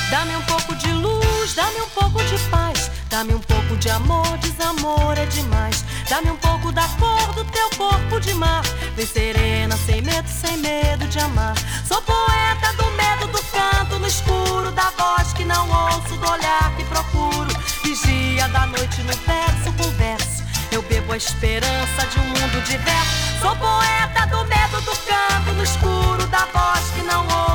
Dá-me 0.09 0.37
um 0.37 0.43
pouco 0.43 0.75
de 0.77 0.93
luz, 0.93 1.55
dá-me 1.55 1.81
um 1.81 1.89
pouco 1.89 2.25
de 2.25 2.39
paz. 2.49 2.91
Dá-me 3.11 3.35
um 3.35 3.41
pouco 3.41 3.77
de 3.77 3.91
amor, 3.91 4.39
desamor 4.59 5.17
é 5.17 5.25
demais. 5.27 5.85
Dá-me 6.09 6.31
um 6.33 6.37
pouco 6.37 6.73
da 6.73 6.87
cor 6.99 7.33
do 7.33 7.45
teu 7.45 7.71
corpo 7.77 8.21
de 8.21 8.35
mar. 8.35 8.63
Vem 8.97 9.07
serena, 9.07 9.77
sem 9.77 10.03
medo, 10.03 10.29
sem 10.29 10.57
medo 10.57 11.07
de 11.07 11.19
amar. 11.21 11.55
Sou 11.87 12.03
poeta 12.03 12.73
do 12.77 12.91
medo 12.93 13.29
do 13.29 13.41
canto 13.53 13.99
no 14.01 14.07
escuro, 14.07 14.73
da 14.73 14.91
voz 14.91 15.33
que 15.33 15.45
não 15.45 15.69
ouço, 15.71 16.17
do 16.17 16.29
olhar 16.29 16.75
que 16.77 16.85
procuro. 16.85 17.49
Vigia 17.85 18.49
da 18.49 18.67
noite 18.67 19.01
no 19.03 19.13
verso 19.13 19.73
com 19.77 19.91
verso. 19.97 20.43
Eu 20.73 20.83
bebo 20.83 21.13
a 21.13 21.17
esperança 21.17 22.07
de 22.11 22.19
um 22.19 22.25
mundo 22.25 22.61
diverso. 22.65 23.41
Sou 23.41 23.55
poeta 23.57 24.27
do 24.27 24.45
medo 24.45 24.81
do 24.81 24.93
canto 25.07 25.53
no 25.55 25.63
escuro, 25.63 26.27
da 26.27 26.45
voz 26.53 26.85
que 26.95 27.03
não 27.03 27.23
ouço, 27.23 27.48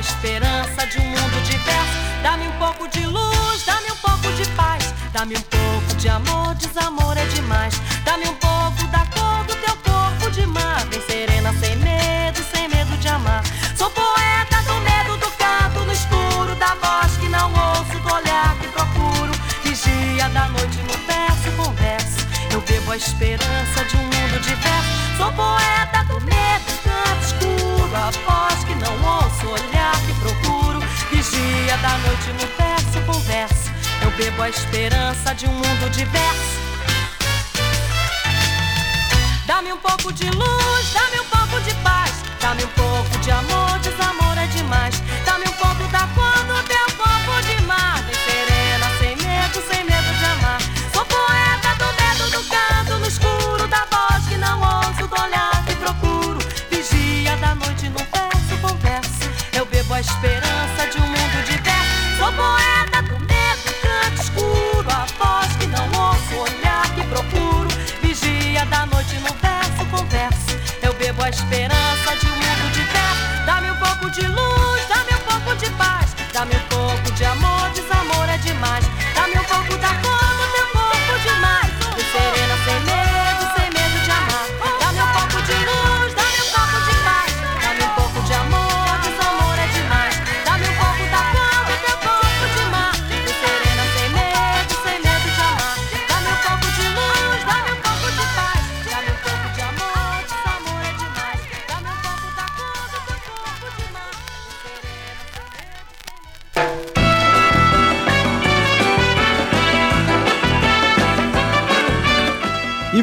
esperança 0.00 0.86
de 0.86 0.98
um 0.98 1.04
mundo 1.04 1.42
diverso. 1.44 1.98
Dá-me 2.22 2.48
um 2.48 2.52
pouco 2.52 2.88
de 2.88 3.06
luz, 3.06 3.64
dá-me 3.66 3.92
um 3.92 3.96
pouco 3.96 4.32
de 4.32 4.48
paz. 4.50 4.94
Dá-me 5.12 5.36
um 5.36 5.42
pouco 5.42 5.94
de 5.96 6.08
amor, 6.08 6.54
desamor 6.54 7.16
é 7.16 7.24
demais. 7.26 7.74
Dá-me 8.04 8.24
um 8.28 8.34
pouco 8.34 8.82
da 8.90 9.04
cor 9.06 9.44
do 9.44 9.54
teu 9.56 9.76
corpo 9.76 10.30
de 10.30 10.46
mar. 10.46 10.86
Vem 10.90 11.00
serena, 11.02 11.52
sem 11.60 11.76
medo, 11.76 12.40
sem 12.52 12.68
medo 12.68 12.96
de 12.96 13.08
amar. 13.08 13.42
Sou 13.76 13.90
poeta 13.90 14.62
do 14.66 14.74
medo 14.80 15.16
do 15.18 15.30
canto 15.32 15.80
no 15.84 15.92
escuro, 15.92 16.54
da 16.56 16.74
voz 16.74 17.16
que 17.18 17.28
não 17.28 17.52
ouço, 17.52 17.98
do 18.00 18.14
olhar 18.14 18.56
que 18.56 18.68
procuro. 18.68 19.32
Vigia 19.62 20.28
da 20.30 20.48
noite 20.48 20.78
no 20.78 20.94
verso, 21.06 21.50
converso. 21.56 22.26
Eu 22.50 22.60
bebo 22.62 22.92
a 22.92 22.96
esperança 22.96 23.84
de 23.84 23.96
um 23.96 24.02
mundo 24.02 24.40
diverso. 24.40 25.16
Sou 25.18 25.32
poeta 25.32 25.79
Bebo 34.40 34.42
a 34.42 34.48
esperança 34.48 35.34
de 35.34 35.46
um 35.46 35.52
mundo 35.52 35.90
diverso. 35.90 36.60
Dá-me 39.46 39.70
um 39.70 39.76
pouco 39.76 40.10
de 40.12 40.30
luz, 40.30 40.92
dá-me 40.94 41.20
um 41.20 41.24
pouco 41.24 41.60
de 41.62 41.74
paz. 41.82 42.10
Dá-me 42.40 42.64
um 42.64 42.68
pouco 42.68 43.18
de 43.18 43.30
amor, 43.30 43.78
desamor 43.80 44.38
é 44.38 44.46
demais. 44.46 44.94
Dá-me 45.26 45.44
um 45.46 45.52
pouco 45.52 45.86
da 45.88 46.06
cor 46.14 46.29
bebo 71.10 71.24
a 71.24 71.30
esperança 71.30 72.16
de 72.20 72.26
um 72.26 72.30
mundo 72.30 72.72
diverso. 72.72 73.44
Dá-me 73.44 73.70
um 73.70 73.76
pouco 73.76 74.10
de 74.10 74.26
luz, 74.26 74.88
dá-me 74.88 75.14
um 75.14 75.24
pouco 75.24 75.56
de 75.56 75.68
paz. 75.70 76.14
Dá-me 76.32 76.54
um 76.54 76.68
pouco 76.68 77.10
de 77.12 77.24
amor, 77.24 77.70
desamor 77.70 78.28
é 78.28 78.38
demais. 78.38 78.84
Dá-me 79.14 79.38
um 79.38 79.44
pouco 79.44 79.76
da 79.78 79.88
cor 79.94 80.09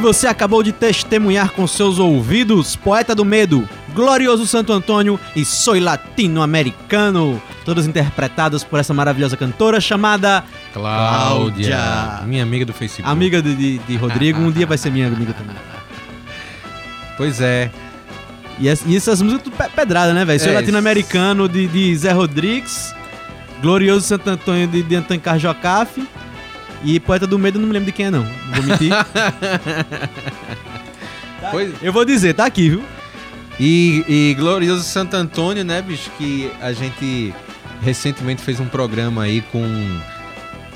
você 0.08 0.26
acabou 0.28 0.64
de 0.64 0.72
testemunhar 0.72 1.52
com 1.52 1.68
seus 1.68 2.00
ouvidos 2.00 2.78
Poeta 2.78 3.14
do 3.14 3.26
Medo, 3.26 3.68
Glorioso 3.94 4.48
Santo 4.48 4.72
Antônio 4.72 5.20
e 5.36 5.44
Soy 5.44 5.82
Latino-Americano, 5.82 7.42
todas 7.66 7.86
interpretadas 7.86 8.64
por 8.64 8.80
essa 8.80 8.94
maravilhosa 8.94 9.36
cantora 9.36 9.82
chamada 9.82 10.46
Cláudia. 10.74 11.76
Cláudia. 11.76 12.26
Minha 12.26 12.44
amiga 12.44 12.66
do 12.66 12.72
Facebook. 12.74 13.12
amiga 13.12 13.42
de, 13.42 13.54
de- 13.54 13.78
de 13.80 13.98
Rodrigo. 13.98 14.40
Um 14.40 14.50
dia 14.50 14.66
vai 14.66 14.78
ser 14.78 14.92
minha 14.92 15.08
amiga 15.08 15.34
também. 15.34 15.56
Pois 17.18 17.42
é. 17.42 17.70
E, 18.60 18.68
es- 18.70 18.84
e 18.88 18.96
essas 18.96 19.22
músicas 19.22 19.44
tudo 19.44 19.58
pe- 19.58 19.70
pedrada, 19.76 20.14
né, 20.14 20.24
velho? 20.24 20.40
Soy 20.40 20.52
É, 20.52 20.54
Latino-Americano 20.54 21.50
de, 21.50 21.68
de 21.68 21.96
Zé 21.98 22.12
Rodrigues, 22.14 22.96
Glorioso 23.62 24.08
Santo 24.08 24.30
Antônio 24.30 24.68
de, 24.68 24.82
de 24.84 24.96
Antônio 24.96 25.22
Carjocafe 25.22 26.08
e 26.84 27.00
Poeta 27.00 27.26
do 27.28 27.38
Medo, 27.40 27.60
não 27.60 27.68
me 27.68 27.74
lembro 27.74 27.86
de 27.88 27.92
quem 27.92 28.08
é, 28.08 28.12
não. 28.12 28.24
Não 28.24 28.54
vou 28.54 28.64
mentir. 28.64 28.92
Pois, 31.52 31.72
Eu 31.82 31.94
vou 31.94 32.04
dizer, 32.04 32.34
tá 32.34 32.46
aqui, 32.46 32.70
viu? 32.70 32.84
E, 33.60 34.04
e 34.08 34.34
Glorioso 34.36 34.84
Santo 34.84 35.16
Antônio, 35.16 35.64
né, 35.64 35.82
bicho? 35.82 36.10
Que 36.18 36.52
a 36.60 36.74
gente 36.74 37.34
recentemente 37.82 38.42
fez 38.42 38.60
um 38.60 38.66
programa 38.66 39.24
aí 39.24 39.42
com 39.52 39.64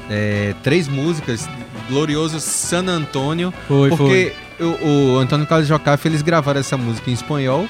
é, 0.10 0.54
três 0.64 0.88
músicas. 0.88 1.50
Glorioso 1.90 2.40
San 2.40 2.86
Antônio. 2.88 3.54
Foi, 3.68 3.90
porque 3.90 4.34
O, 4.60 5.16
o 5.16 5.18
Antônio 5.18 5.46
Carlos 5.48 5.68
Jocafe, 5.68 6.08
eles 6.08 6.22
gravaram 6.22 6.60
essa 6.60 6.78
música 6.78 7.10
em 7.10 7.14
espanhol. 7.14 7.68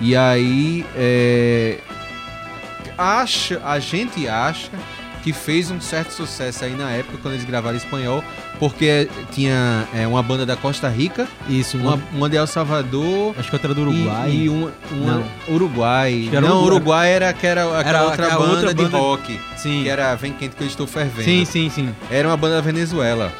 E 0.00 0.16
aí. 0.16 0.84
é, 0.96 1.78
acha, 2.96 3.60
a 3.64 3.78
gente 3.78 4.28
acha 4.28 4.70
que 5.24 5.32
fez 5.32 5.70
um 5.70 5.80
certo 5.80 6.12
sucesso 6.12 6.64
aí 6.66 6.76
na 6.76 6.90
época 6.90 7.16
quando 7.22 7.34
eles 7.34 7.44
gravaram 7.46 7.74
em 7.74 7.78
espanhol. 7.78 8.22
Porque 8.60 9.08
tinha 9.32 9.88
é, 9.94 10.06
uma 10.06 10.22
banda 10.22 10.44
da 10.46 10.54
Costa 10.54 10.88
Rica, 10.88 11.26
Isso, 11.48 11.76
uma, 11.78 11.98
uma, 12.12 12.28
de 12.30 12.36
El 12.36 12.46
Salvador. 12.46 13.34
acho 13.38 13.48
que 13.48 13.56
outra 13.56 13.74
do 13.74 13.80
Uruguai. 13.80 14.30
E, 14.30 14.44
e 14.44 14.48
uma, 14.48 14.72
uma- 14.92 15.12
Não. 15.14 15.24
Uruguai. 15.48 16.28
Não, 16.30 16.40
Uruguai. 16.40 16.62
Uruguai 16.66 17.12
era, 17.12 17.32
que 17.32 17.46
era 17.46 17.62
aquela 17.64 17.80
Era 17.88 18.04
outra, 18.04 18.26
aquela 18.26 18.40
banda 18.40 18.52
outra 18.56 18.74
de 18.74 18.82
banda- 18.84 18.98
rock. 18.98 19.40
Sim. 19.56 19.82
Que 19.82 19.88
era 19.88 20.14
Vem 20.14 20.32
Quente 20.34 20.54
Que 20.54 20.62
Eu 20.62 20.68
Estou 20.68 20.86
Fervendo. 20.86 21.24
sim, 21.24 21.44
sim, 21.44 21.70
sim. 21.70 21.94
Era 22.10 22.28
uma 22.28 22.36
banda 22.36 22.56
da 22.56 22.60
Venezuela. 22.60 23.32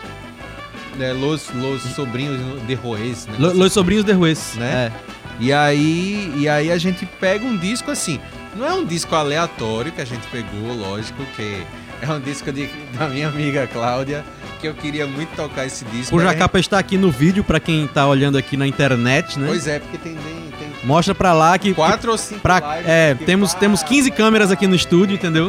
É, 0.99 1.13
Los, 1.13 1.51
Los 1.55 1.83
Sobrinhos 1.83 2.39
de 2.67 2.75
Roes, 2.75 3.27
né? 3.27 3.35
Lo- 3.39 3.53
Los 3.53 3.73
Sobrinhos 3.73 4.05
de 4.05 4.13
Ruiz. 4.13 4.55
Né? 4.57 4.91
É. 4.91 4.93
E 5.41 5.53
aí, 5.53 6.33
e 6.37 6.49
aí 6.49 6.71
a 6.73 6.79
gente 6.79 7.05
pega 7.21 7.45
um 7.45 7.57
disco 7.57 7.91
assim. 7.91 8.21
Não 8.57 8.67
é 8.67 8.73
um 8.73 8.85
disco 8.85 9.15
aleatório 9.15 9.91
que 9.93 10.01
a 10.01 10.05
gente 10.05 10.27
pegou, 10.29 10.75
lógico, 10.75 11.25
que 11.37 11.63
é 12.01 12.11
um 12.11 12.21
disco 12.21 12.53
de- 12.53 12.69
da 12.97 13.09
minha 13.09 13.29
amiga 13.29 13.67
Cláudia, 13.67 14.25
que 14.61 14.69
eu 14.69 14.75
queria 14.75 15.07
muito 15.07 15.35
tocar 15.35 15.67
esse 15.67 15.85
disco. 15.87 16.15
Cuja 16.15 16.31
Aí 16.31 16.37
a 16.37 16.39
capa 16.39 16.59
está 16.59 16.79
aqui 16.79 16.97
no 16.97 17.11
vídeo 17.11 17.43
pra 17.43 17.59
quem 17.59 17.87
tá 17.89 18.07
olhando 18.07 18.39
aqui 18.39 18.57
na 18.57 18.67
internet, 18.67 19.39
né? 19.39 19.47
Pois 19.49 19.67
é, 19.67 19.79
porque 19.81 19.99
tem, 19.99 20.15
tem, 20.15 20.45
Mostra 20.85 21.15
pra 21.15 21.33
lá 21.33 21.57
que 21.59 21.73
quatro 21.73 22.13
ou 22.13 22.19
cinco 22.19 22.43
Pra, 22.43 22.61
é, 22.85 23.15
temos, 23.15 23.55
Ah, 23.55 23.59
temos 23.59 23.83
15 23.83 24.11
câmeras 24.11 24.51
aqui 24.51 24.67
no 24.67 24.75
estúdio, 24.77 25.15
entendeu? 25.15 25.49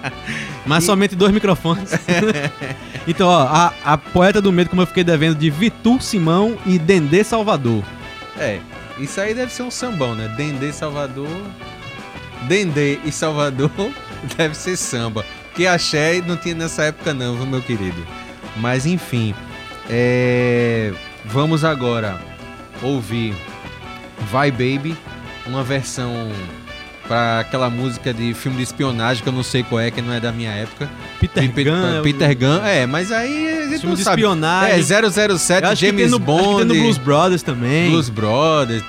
Mas 0.66 0.84
E- 0.84 0.86
somente 0.86 1.16
dois 1.16 1.32
microfones. 1.32 1.90
então, 3.08 3.28
ó, 3.28 3.42
a, 3.44 3.72
a 3.82 3.96
Poeta 3.98 4.42
do 4.42 4.52
Medo, 4.52 4.68
como 4.70 4.82
eu 4.82 4.86
fiquei 4.86 5.02
devendo, 5.02 5.36
de 5.36 5.48
Vitor 5.48 6.02
Simão 6.02 6.56
e 6.66 6.78
Dendê 6.78 7.24
Salvador. 7.24 7.82
É, 8.38 8.60
isso 8.98 9.18
aí 9.20 9.32
deve 9.34 9.52
ser 9.52 9.62
um 9.62 9.70
sambão, 9.70 10.14
né? 10.14 10.28
Dendê 10.36 10.70
Salvador. 10.72 11.26
Dendê 12.42 12.98
e 13.04 13.12
Salvador 13.12 13.70
deve 14.36 14.54
ser 14.54 14.76
samba. 14.76 15.24
Que 15.54 15.66
axé 15.66 16.22
não 16.24 16.36
tinha 16.36 16.54
nessa 16.54 16.84
época, 16.84 17.12
não, 17.12 17.44
meu 17.46 17.60
querido? 17.60 18.06
Mas 18.56 18.86
enfim, 18.86 19.34
é, 19.90 20.92
vamos 21.24 21.64
agora 21.64 22.20
ouvir 22.82 23.34
Vai 24.30 24.50
Baby, 24.50 24.96
uma 25.46 25.62
versão 25.62 26.30
para 27.08 27.40
aquela 27.40 27.70
música 27.70 28.12
de 28.12 28.34
filme 28.34 28.58
de 28.58 28.64
espionagem 28.64 29.22
que 29.22 29.28
eu 29.28 29.32
não 29.32 29.42
sei 29.42 29.62
qual 29.62 29.80
é, 29.80 29.90
que 29.90 30.02
não 30.02 30.12
é 30.12 30.20
da 30.20 30.30
minha 30.30 30.50
época. 30.50 30.88
Peter 31.18 31.50
P 31.50 31.64
Gunn. 31.64 32.02
Peter 32.02 32.36
Gunn, 32.36 32.64
é, 32.64 32.86
mas 32.86 33.10
aí 33.10 33.48
a 33.48 33.62
gente 33.62 33.80
filme 33.80 33.86
não 33.86 33.94
de 33.94 34.04
sabe. 34.04 34.20
espionagem. 34.20 34.78
É, 34.78 35.38
007, 35.38 35.74
James 35.74 36.10
no, 36.10 36.18
Bond. 36.18 36.62
Acho 36.62 36.66
Blues 36.66 36.98
Brothers 36.98 37.42
também. 37.42 37.90
Blues 37.90 38.10
Brothers. 38.10 38.82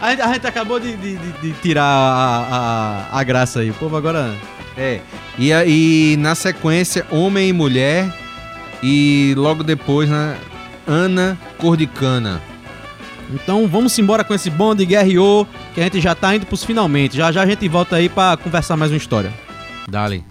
A, 0.00 0.10
gente, 0.10 0.22
a 0.22 0.32
gente 0.32 0.46
acabou 0.46 0.80
de, 0.80 0.96
de, 0.96 1.16
de 1.16 1.52
tirar 1.60 1.84
a, 1.84 3.06
a, 3.12 3.20
a, 3.20 3.22
graça 3.22 3.60
aí. 3.60 3.70
O 3.70 3.74
povo 3.74 3.96
agora... 3.96 4.34
É, 4.76 5.00
e, 5.38 5.52
aí 5.52 6.16
na 6.18 6.34
sequência, 6.34 7.06
Homem 7.10 7.50
e 7.50 7.52
Mulher 7.52 8.12
e 8.82 9.32
logo 9.36 9.62
depois, 9.62 10.08
né, 10.08 10.36
Ana 10.86 11.38
Cordicana. 11.58 12.53
Então 13.32 13.66
vamos 13.66 13.98
embora 13.98 14.24
com 14.24 14.34
esse 14.34 14.50
bonde 14.50 14.84
guerreou, 14.84 15.46
que 15.74 15.80
a 15.80 15.84
gente 15.84 16.00
já 16.00 16.14
tá 16.14 16.34
indo 16.34 16.46
pros 16.46 16.64
finalmente. 16.64 17.16
Já 17.16 17.32
já 17.32 17.42
a 17.42 17.46
gente 17.46 17.66
volta 17.68 17.96
aí 17.96 18.08
pra 18.08 18.36
conversar 18.36 18.76
mais 18.76 18.90
uma 18.90 18.96
história. 18.96 19.32
Dali. 19.88 20.24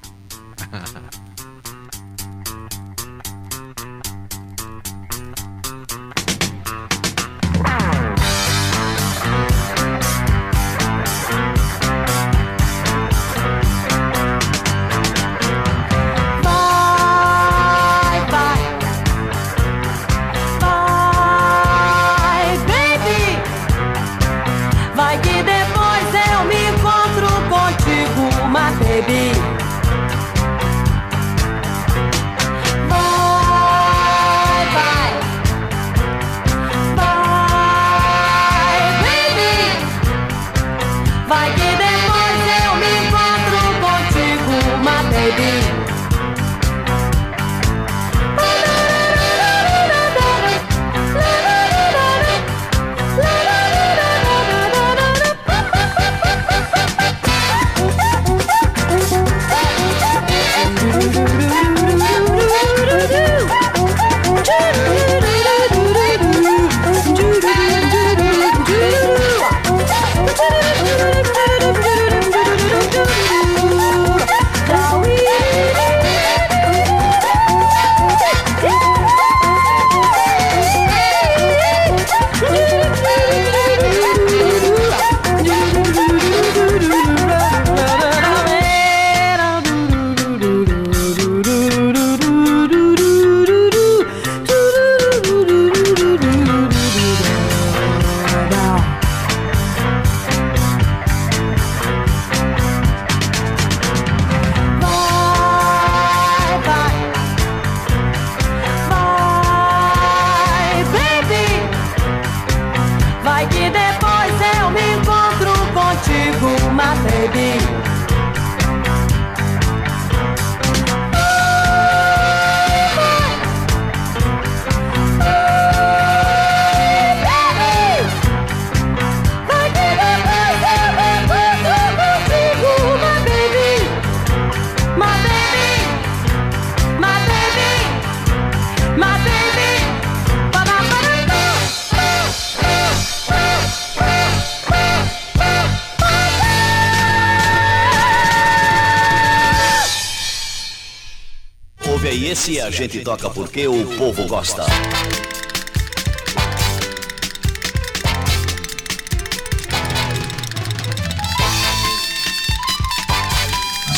a 152.64 152.72
gente 152.72 153.02
toca 153.02 153.30
porque 153.30 153.68
o 153.68 153.86
povo 153.98 154.26
gosta. 154.26 154.66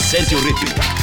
Sente 0.10 0.36
o 0.36 0.40
ritmo. 0.40 0.95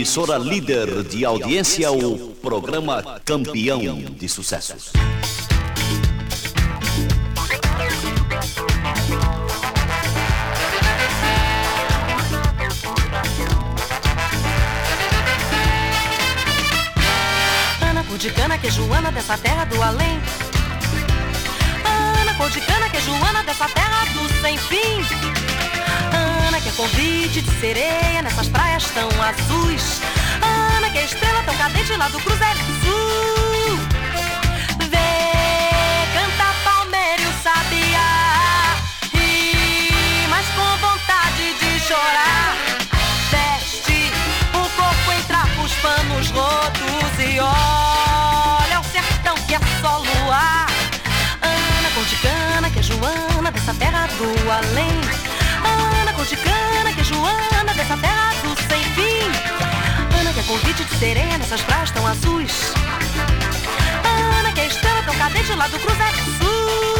emissora 0.00 0.38
líder 0.38 1.02
de 1.02 1.26
audiência, 1.26 1.92
o 1.92 2.34
programa 2.36 3.20
Campeão 3.22 3.82
de 4.16 4.28
Sucessos. 4.30 4.92
Ana 17.82 18.02
cor 18.04 18.16
de 18.16 18.30
cana, 18.30 18.56
que 18.56 18.68
é 18.68 18.70
Joana 18.70 19.12
dessa 19.12 19.36
terra 19.36 19.66
do 19.66 19.82
além. 19.82 20.18
Ana 22.22 22.34
cor 22.38 22.48
de 22.48 22.60
cana, 22.62 22.88
que 22.88 22.96
é 22.96 23.00
Joana 23.02 23.44
dessa 23.44 23.68
terra 23.68 24.06
do 24.14 24.40
sem 24.40 24.56
fim 24.56 25.29
convite 26.80 27.42
de 27.42 27.60
sereia 27.60 28.22
nessas 28.22 28.48
praias 28.48 28.84
tão 28.94 29.08
azuis. 29.22 30.00
Ana, 30.40 30.88
que 30.88 30.96
é 30.96 31.04
estrela 31.04 31.42
tão 31.42 31.54
cadente 31.56 31.94
lá 31.94 32.08
do 32.08 32.18
Cruzeiro 32.20 32.58
do 32.60 32.72
Sul. 32.80 33.76
Vê, 34.88 35.12
canta 36.14 36.54
Palmeiro 36.64 37.30
Sabiá. 37.42 38.76
E 39.12 40.26
mas 40.30 40.46
com 40.56 40.70
vontade 40.78 41.52
de 41.60 41.80
chorar. 41.80 42.56
Veste 43.30 44.10
o 44.54 44.70
corpo 44.74 45.12
em 45.12 45.22
trapos, 45.24 45.72
panos 45.82 46.30
rotos 46.30 47.12
e 47.18 47.40
olha 47.40 48.80
o 48.80 48.84
sertão 48.84 49.34
que 49.46 49.54
é 49.54 49.60
só 49.82 49.98
luar. 49.98 50.66
Ana, 51.42 51.90
conticana, 51.94 52.70
que 52.70 52.78
é 52.78 52.82
Joana 52.82 53.50
dessa 53.50 53.74
terra 53.74 54.06
do 54.16 54.50
além 54.50 55.19
de 56.24 56.36
cana, 56.36 56.92
que 56.94 57.02
Joana 57.02 57.72
dessa 57.74 57.96
terra 57.96 58.34
do 58.42 58.54
sem 58.68 58.82
fim. 58.94 60.18
Ana 60.20 60.32
que 60.34 60.40
é 60.40 60.42
convite 60.42 60.84
de 60.84 60.98
serena, 60.98 61.42
essas 61.42 61.62
praias 61.62 61.90
tão 61.90 62.06
azuis. 62.06 62.74
Ana 64.38 64.52
que 64.52 64.60
é 64.60 64.66
estrela 64.66 65.02
tão 65.04 65.14
é 65.14 65.42
de 65.42 65.54
lá 65.56 65.66
do 65.68 65.78
Cruzeiro 65.78 66.16
Sul. 66.38 66.99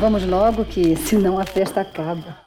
Vamos 0.00 0.24
logo 0.24 0.64
que 0.64 0.96
senão 0.96 1.38
a 1.38 1.44
festa 1.44 1.82
acaba. 1.82 2.38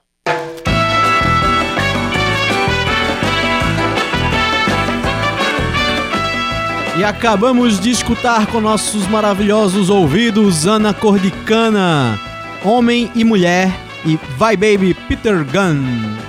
E 6.98 7.04
acabamos 7.04 7.80
de 7.80 7.90
escutar 7.90 8.48
com 8.48 8.62
nossos 8.62 9.08
maravilhosos 9.08 9.90
ouvidos 9.90 10.68
Ana 10.68 10.94
Cordicana, 10.94 12.20
Homem 12.64 13.12
e 13.16 13.24
Mulher 13.24 13.72
e 14.06 14.20
Vai 14.38 14.56
Baby 14.56 14.96
Peter 15.08 15.44
Gunn, 15.44 15.84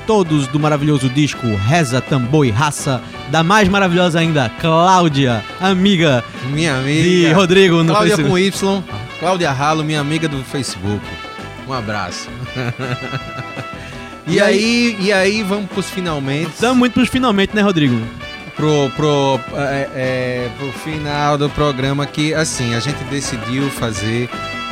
todos 0.06 0.46
do 0.46 0.58
maravilhoso 0.58 1.08
disco 1.08 1.46
Reza, 1.66 2.00
Tambor 2.00 2.46
e 2.46 2.50
Raça, 2.50 3.02
da 3.30 3.42
mais 3.42 3.68
maravilhosa 3.68 4.20
ainda, 4.20 4.50
Cláudia, 4.60 5.44
amiga, 5.60 6.24
minha 6.50 6.76
amiga, 6.76 7.06
E 7.08 7.32
Rodrigo 7.32 7.82
no 7.82 7.92
Cláudia 7.92 8.16
Facebook. 8.16 8.30
com 8.30 8.38
Y, 8.38 8.84
Cláudia 9.24 9.50
Ralo, 9.52 9.82
minha 9.82 10.00
amiga 10.00 10.28
do 10.28 10.44
Facebook. 10.44 11.02
Um 11.66 11.72
abraço. 11.72 12.28
e, 14.26 14.34
E 14.36 14.38
aí, 14.38 14.98
e 15.00 15.10
aí 15.10 15.42
vamos 15.42 15.70
pros 15.70 15.88
finalmente. 15.88 16.50
Estamos 16.50 16.76
muito 16.76 16.92
pros 16.92 17.08
finalmente, 17.08 17.56
né, 17.56 17.62
Rodrigo? 17.62 17.98
pro, 18.54 18.90
pro, 18.94 19.40
é, 19.56 19.88
é, 19.94 20.50
pro 20.58 20.70
final 20.72 21.38
do 21.38 21.48
programa 21.48 22.04
que, 22.04 22.34
assim, 22.34 22.74
a 22.74 22.80
gente 22.80 23.02
decidiu 23.04 23.70
fazer 23.70 24.28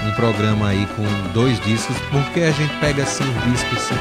um 0.06 0.10
programa 0.10 0.68
aí 0.68 0.86
com 0.96 1.32
dois 1.32 1.58
discos, 1.60 1.96
porque 2.10 2.40
a 2.40 2.50
gente 2.50 2.74
pega 2.76 3.04
assim 3.04 3.24
um 3.24 3.50
disco 3.50 3.74
assim, 3.74 3.94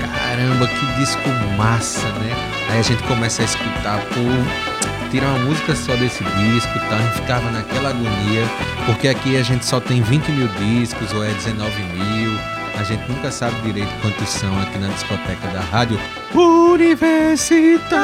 caramba, 0.00 0.66
que 0.66 0.86
disco 0.98 1.28
massa, 1.58 2.08
né? 2.08 2.34
Aí 2.70 2.78
a 2.78 2.82
gente 2.82 3.02
começa 3.02 3.42
a 3.42 3.44
escutar, 3.44 4.00
pô, 4.06 4.87
tirar 5.10 5.28
uma 5.28 5.44
música 5.46 5.74
só 5.74 5.94
desse 5.96 6.22
disco 6.22 6.78
tal, 6.88 6.98
a 6.98 7.02
gente 7.02 7.14
ficava 7.14 7.50
naquela 7.50 7.90
agonia, 7.90 8.44
porque 8.86 9.08
aqui 9.08 9.36
a 9.36 9.42
gente 9.42 9.64
só 9.64 9.80
tem 9.80 10.02
20 10.02 10.28
mil 10.32 10.48
discos 10.48 11.12
ou 11.12 11.24
é 11.24 11.30
19 11.30 11.82
mil. 11.94 12.32
A 12.78 12.84
gente 12.84 13.02
nunca 13.10 13.30
sabe 13.30 13.60
direito 13.62 13.90
quantos 14.00 14.28
são 14.28 14.56
aqui 14.60 14.78
na 14.78 14.88
discoteca 14.88 15.48
da 15.48 15.60
rádio 15.60 15.98
universitária. 16.32 17.98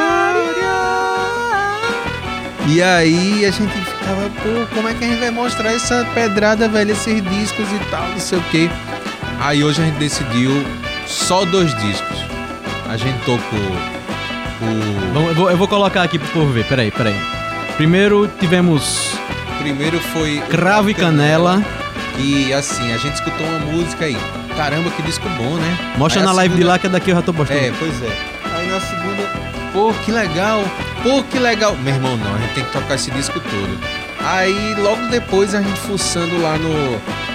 E 2.67 2.83
aí 2.83 3.45
a 3.45 3.51
gente 3.51 3.73
ficava, 3.73 4.31
pô, 4.43 4.75
como 4.75 4.89
é 4.89 4.95
que 4.95 5.05
a 5.05 5.09
gente 5.09 5.21
vai 5.21 5.31
mostrar 5.31 5.73
essa 5.73 6.05
pedrada, 6.15 6.69
velho, 6.69 6.93
esses 6.93 7.23
discos 7.23 7.71
e 7.71 7.79
tal, 7.91 8.09
não 8.09 8.19
sei 8.19 8.39
o 8.39 8.43
quê. 8.51 8.71
Aí 9.39 9.63
hoje 9.63 9.83
a 9.83 9.85
gente 9.85 9.99
decidiu 9.99 10.51
só 11.07 11.45
dois 11.45 11.75
discos. 11.77 12.19
A 12.89 12.97
gente 12.97 13.19
tocou. 13.25 13.94
Vamos- 15.13 15.29
eu, 15.31 15.35
vou, 15.35 15.51
eu 15.51 15.57
vou 15.57 15.69
colocar 15.69 16.03
aqui 16.03 16.19
pro 16.19 16.29
povo 16.29 16.53
ver, 16.53 16.65
peraí, 16.67 16.91
peraí. 16.91 17.15
Primeiro 17.77 18.29
tivemos 18.41 19.13
Primeiro 19.59 19.99
foi. 19.99 20.43
Cravo 20.51 20.91
e 20.91 20.95
Canela. 20.95 21.63
E 22.19 22.53
assim, 22.53 22.93
a 22.93 22.97
gente 22.99 23.15
escutou 23.15 23.47
uma 23.47 23.59
música 23.61 24.05
aí. 24.05 24.17
Caramba, 24.57 24.89
que 24.91 25.03
disco 25.03 25.29
bom, 25.31 25.57
né? 25.57 25.79
Mostra 25.97 26.21
Aí 26.21 26.27
na 26.27 26.33
live 26.33 26.55
de 26.55 26.61
segunda- 26.61 26.73
lá 26.75 26.79
que 26.79 26.87
é 26.87 26.91
daqui 26.91 27.11
eu 27.11 27.17
já 27.17 27.23
tô 27.23 27.33
postando. 27.35 27.59
É, 27.61 27.73
pois 27.79 28.03
é. 28.03 28.19
Aí 28.57 28.69
na 28.69 28.81
segunda, 28.81 29.23
pô, 29.73 29.93
que 30.05 30.13
legal, 30.13 30.63
pô, 31.03 31.23
que 31.25 31.39
legal. 31.41 31.75
Meu 31.83 31.95
irmão, 31.95 32.17
não, 32.17 32.35
a 32.35 32.39
gente 32.39 32.55
tem 32.55 32.65
que 32.65 32.71
tocar 32.73 32.95
esse 32.95 33.11
disco 33.11 33.41
todo. 33.41 33.79
Aí 34.25 34.75
logo 34.79 35.05
depois 35.09 35.55
a 35.55 35.61
gente 35.63 35.81
fuçando 35.81 36.41
lá 36.41 36.57
no, 36.57 36.71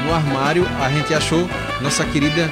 no 0.06 0.14
armário, 0.16 0.66
a 0.82 0.90
gente 0.90 1.14
achou 1.14 1.50
nossa 1.82 2.06
querida 2.06 2.50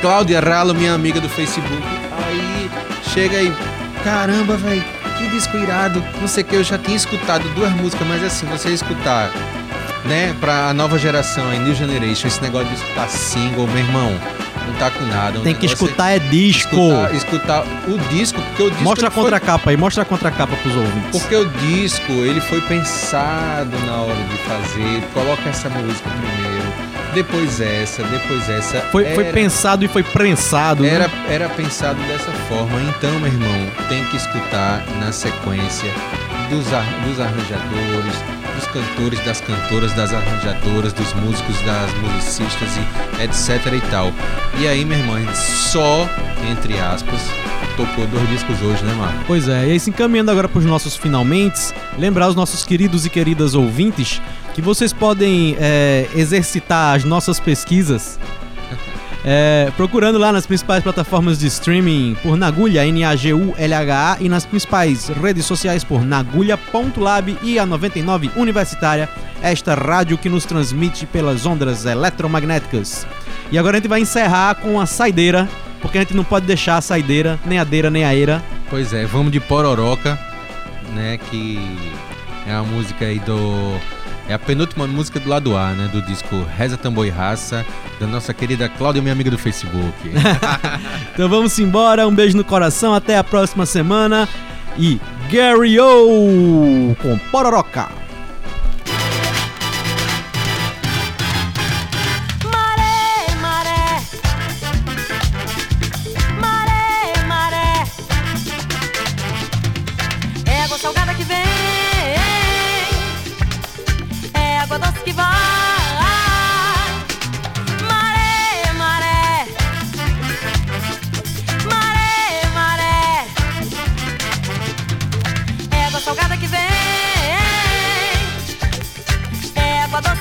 Cláudia 0.00 0.40
Ralo, 0.40 0.72
minha 0.74 0.94
amiga 0.94 1.20
do 1.20 1.28
Facebook. 1.28 1.82
Aí 2.28 2.70
chega 3.12 3.38
aí, 3.38 3.52
caramba, 4.04 4.56
velho, 4.56 4.84
que 5.18 5.28
disco 5.28 5.56
irado. 5.56 6.02
Não 6.20 6.28
sei 6.28 6.42
o 6.42 6.46
que, 6.46 6.56
eu 6.56 6.64
já 6.64 6.78
tinha 6.78 6.96
escutado 6.96 7.42
duas 7.54 7.70
músicas, 7.72 8.06
mas 8.06 8.22
assim, 8.24 8.46
você 8.46 8.70
escutar, 8.70 9.30
né, 10.04 10.34
pra 10.40 10.72
nova 10.74 10.98
geração, 10.98 11.48
a 11.50 11.54
New 11.54 11.74
Generation, 11.74 12.28
esse 12.28 12.42
negócio 12.42 12.68
de 12.68 12.74
escutar 12.74 13.08
single, 13.08 13.66
meu 13.66 13.78
irmão, 13.78 14.10
não 14.66 14.74
tá 14.78 14.90
com 14.90 15.04
nada. 15.06 15.38
o 15.40 15.42
Tem 15.42 15.54
que 15.54 15.66
negócio 15.66 15.84
é 15.84 15.88
escutar 15.88 16.10
é 16.10 16.18
disco. 16.18 16.76
escutar, 16.76 17.14
escutar 17.14 17.64
o 17.88 17.98
disco, 18.08 18.40
porque 18.40 18.62
o 18.62 18.70
disco 18.70 18.84
Mostra 18.84 19.06
a 19.06 19.08
ele 19.08 19.14
foi- 19.14 19.22
contracapa 19.24 19.70
aí, 19.70 19.76
mostra 19.76 20.02
a 20.02 20.06
contracapa 20.06 20.56
pros 20.56 20.74
ouvintes. 20.76 21.20
porque 21.20 21.34
o 21.36 21.44
disco, 21.46 22.12
ele 22.12 22.40
foi 22.40 22.60
pensado 22.62 23.70
na 23.86 23.92
hora 23.96 24.14
de 24.14 24.36
fazer, 24.38 25.02
coloca 25.12 25.48
essa 25.48 25.68
música 25.68 26.08
primeiro, 26.08 26.49
depois 27.14 27.60
essa, 27.60 28.02
depois 28.04 28.48
essa. 28.48 28.80
Foi, 28.92 29.04
foi 29.14 29.24
Era- 29.24 29.32
pensado 29.32 29.84
e 29.84 29.88
foi 29.88 30.02
prensado. 30.02 30.82
né? 30.82 30.88
Era, 30.90 31.10
era 31.28 31.48
pensado 31.48 32.00
dessa 32.04 32.30
forma. 32.48 32.80
Então, 32.82 33.10
meu 33.20 33.26
irmão, 33.28 33.70
tem 33.88 34.04
que 34.06 34.16
escutar 34.16 34.84
na 35.00 35.10
sequência 35.12 35.90
dos, 36.50 36.72
ar- 36.72 36.84
dos 37.06 37.20
arranjadores, 37.20 38.14
dos 38.56 38.66
cantores, 38.68 39.20
das 39.24 39.40
cantoras, 39.40 39.92
das 39.94 40.12
arranjadoras, 40.12 40.92
dos 40.92 41.12
músicos, 41.14 41.60
das 41.62 41.92
musicistas 41.94 42.68
e 42.76 43.22
etc 43.24 43.72
e 43.74 43.80
tal. 43.90 44.12
E 44.58 44.66
aí, 44.66 44.84
meu 44.84 44.98
irmão, 44.98 45.16
só, 45.34 46.08
entre 46.50 46.78
aspas, 46.78 47.20
tocou 47.76 48.06
dois 48.08 48.28
discos 48.28 48.60
hoje, 48.62 48.82
né, 48.84 48.94
Marco? 48.94 49.24
Pois 49.26 49.48
é, 49.48 49.66
e 49.68 49.72
aí 49.72 49.80
se 49.80 49.90
encaminhando 49.90 50.30
agora 50.30 50.48
para 50.48 50.58
os 50.58 50.64
nossos 50.64 50.96
finalmente, 50.96 51.58
lembrar 51.98 52.28
os 52.28 52.34
nossos 52.34 52.64
queridos 52.64 53.06
e 53.06 53.10
queridas 53.10 53.54
ouvintes 53.54 54.20
que 54.54 54.62
vocês 54.62 54.92
podem 54.92 55.56
é, 55.58 56.08
exercitar 56.14 56.96
as 56.96 57.04
nossas 57.04 57.38
pesquisas 57.38 58.18
é, 59.24 59.70
procurando 59.76 60.18
lá 60.18 60.32
nas 60.32 60.46
principais 60.46 60.82
plataformas 60.82 61.38
de 61.38 61.46
streaming 61.46 62.16
por 62.22 62.36
Nagulha, 62.36 62.86
N-A-G-U-L-H-A, 62.86 64.16
e 64.20 64.28
nas 64.28 64.46
principais 64.46 65.08
redes 65.08 65.44
sociais 65.44 65.84
por 65.84 66.04
nagulha.lab 66.04 67.36
e 67.42 67.58
a 67.58 67.66
99 67.66 68.30
Universitária, 68.36 69.08
esta 69.42 69.74
rádio 69.74 70.16
que 70.16 70.28
nos 70.28 70.44
transmite 70.44 71.06
pelas 71.06 71.44
ondas 71.44 71.84
eletromagnéticas. 71.84 73.06
E 73.52 73.58
agora 73.58 73.76
a 73.76 73.80
gente 73.80 73.88
vai 73.88 74.00
encerrar 74.00 74.54
com 74.54 74.80
a 74.80 74.86
saideira, 74.86 75.48
porque 75.82 75.98
a 75.98 76.00
gente 76.00 76.14
não 76.14 76.24
pode 76.24 76.46
deixar 76.46 76.78
a 76.78 76.80
saideira, 76.80 77.38
nem 77.44 77.58
a 77.58 77.64
deira, 77.64 77.90
nem 77.90 78.04
a 78.04 78.14
eira, 78.14 78.42
Pois 78.70 78.92
é, 78.92 79.04
vamos 79.04 79.32
de 79.32 79.40
Pororoca, 79.40 80.16
né? 80.94 81.18
Que 81.18 81.58
é 82.46 82.52
a 82.52 82.62
música 82.62 83.04
aí 83.04 83.18
do. 83.18 83.74
É 84.30 84.32
a 84.32 84.38
penúltima 84.38 84.86
música 84.86 85.18
do 85.18 85.28
lado 85.28 85.56
A, 85.56 85.72
né? 85.72 85.90
Do 85.92 86.00
disco 86.02 86.46
Reza 86.56 86.76
Tambor 86.76 87.04
e 87.04 87.10
Raça, 87.10 87.66
da 87.98 88.06
nossa 88.06 88.32
querida 88.32 88.68
Cláudia, 88.68 89.02
minha 89.02 89.12
amiga 89.12 89.28
do 89.28 89.36
Facebook. 89.36 89.92
Então 91.12 91.28
vamos 91.28 91.58
embora, 91.58 92.06
um 92.06 92.14
beijo 92.14 92.36
no 92.36 92.44
coração, 92.44 92.94
até 92.94 93.18
a 93.18 93.24
próxima 93.24 93.66
semana 93.66 94.28
e 94.78 95.00
Gary 95.28 95.80
O 95.80 96.96
com 97.02 97.18
Pororoca. 97.32 97.99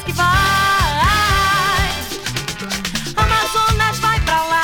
Que 0.10 0.14
vai. 0.14 0.28
Amazonas 3.16 4.00
vai 4.00 4.20
pra 4.22 4.42
lá, 4.44 4.62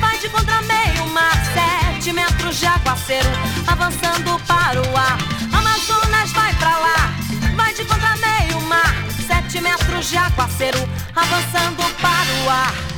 vai 0.00 0.18
de 0.18 0.28
contra 0.30 0.62
meio 0.62 1.06
mar, 1.08 1.32
sete 1.52 2.12
metros 2.12 2.58
de 2.58 2.66
aguaceiro, 2.66 3.28
avançando 3.66 4.40
para 4.46 4.80
o 4.80 4.96
ar. 4.96 5.18
Amazonas 5.52 6.32
vai 6.32 6.54
pra 6.54 6.78
lá, 6.78 7.12
vai 7.56 7.74
de 7.74 7.84
contra 7.84 8.16
meio 8.16 8.60
mar, 8.62 8.94
sete 9.26 9.60
metros 9.60 10.08
de 10.08 10.16
aguaceiro, 10.16 10.88
avançando 11.14 11.82
para 12.00 12.30
o 12.44 12.50
ar. 12.50 12.97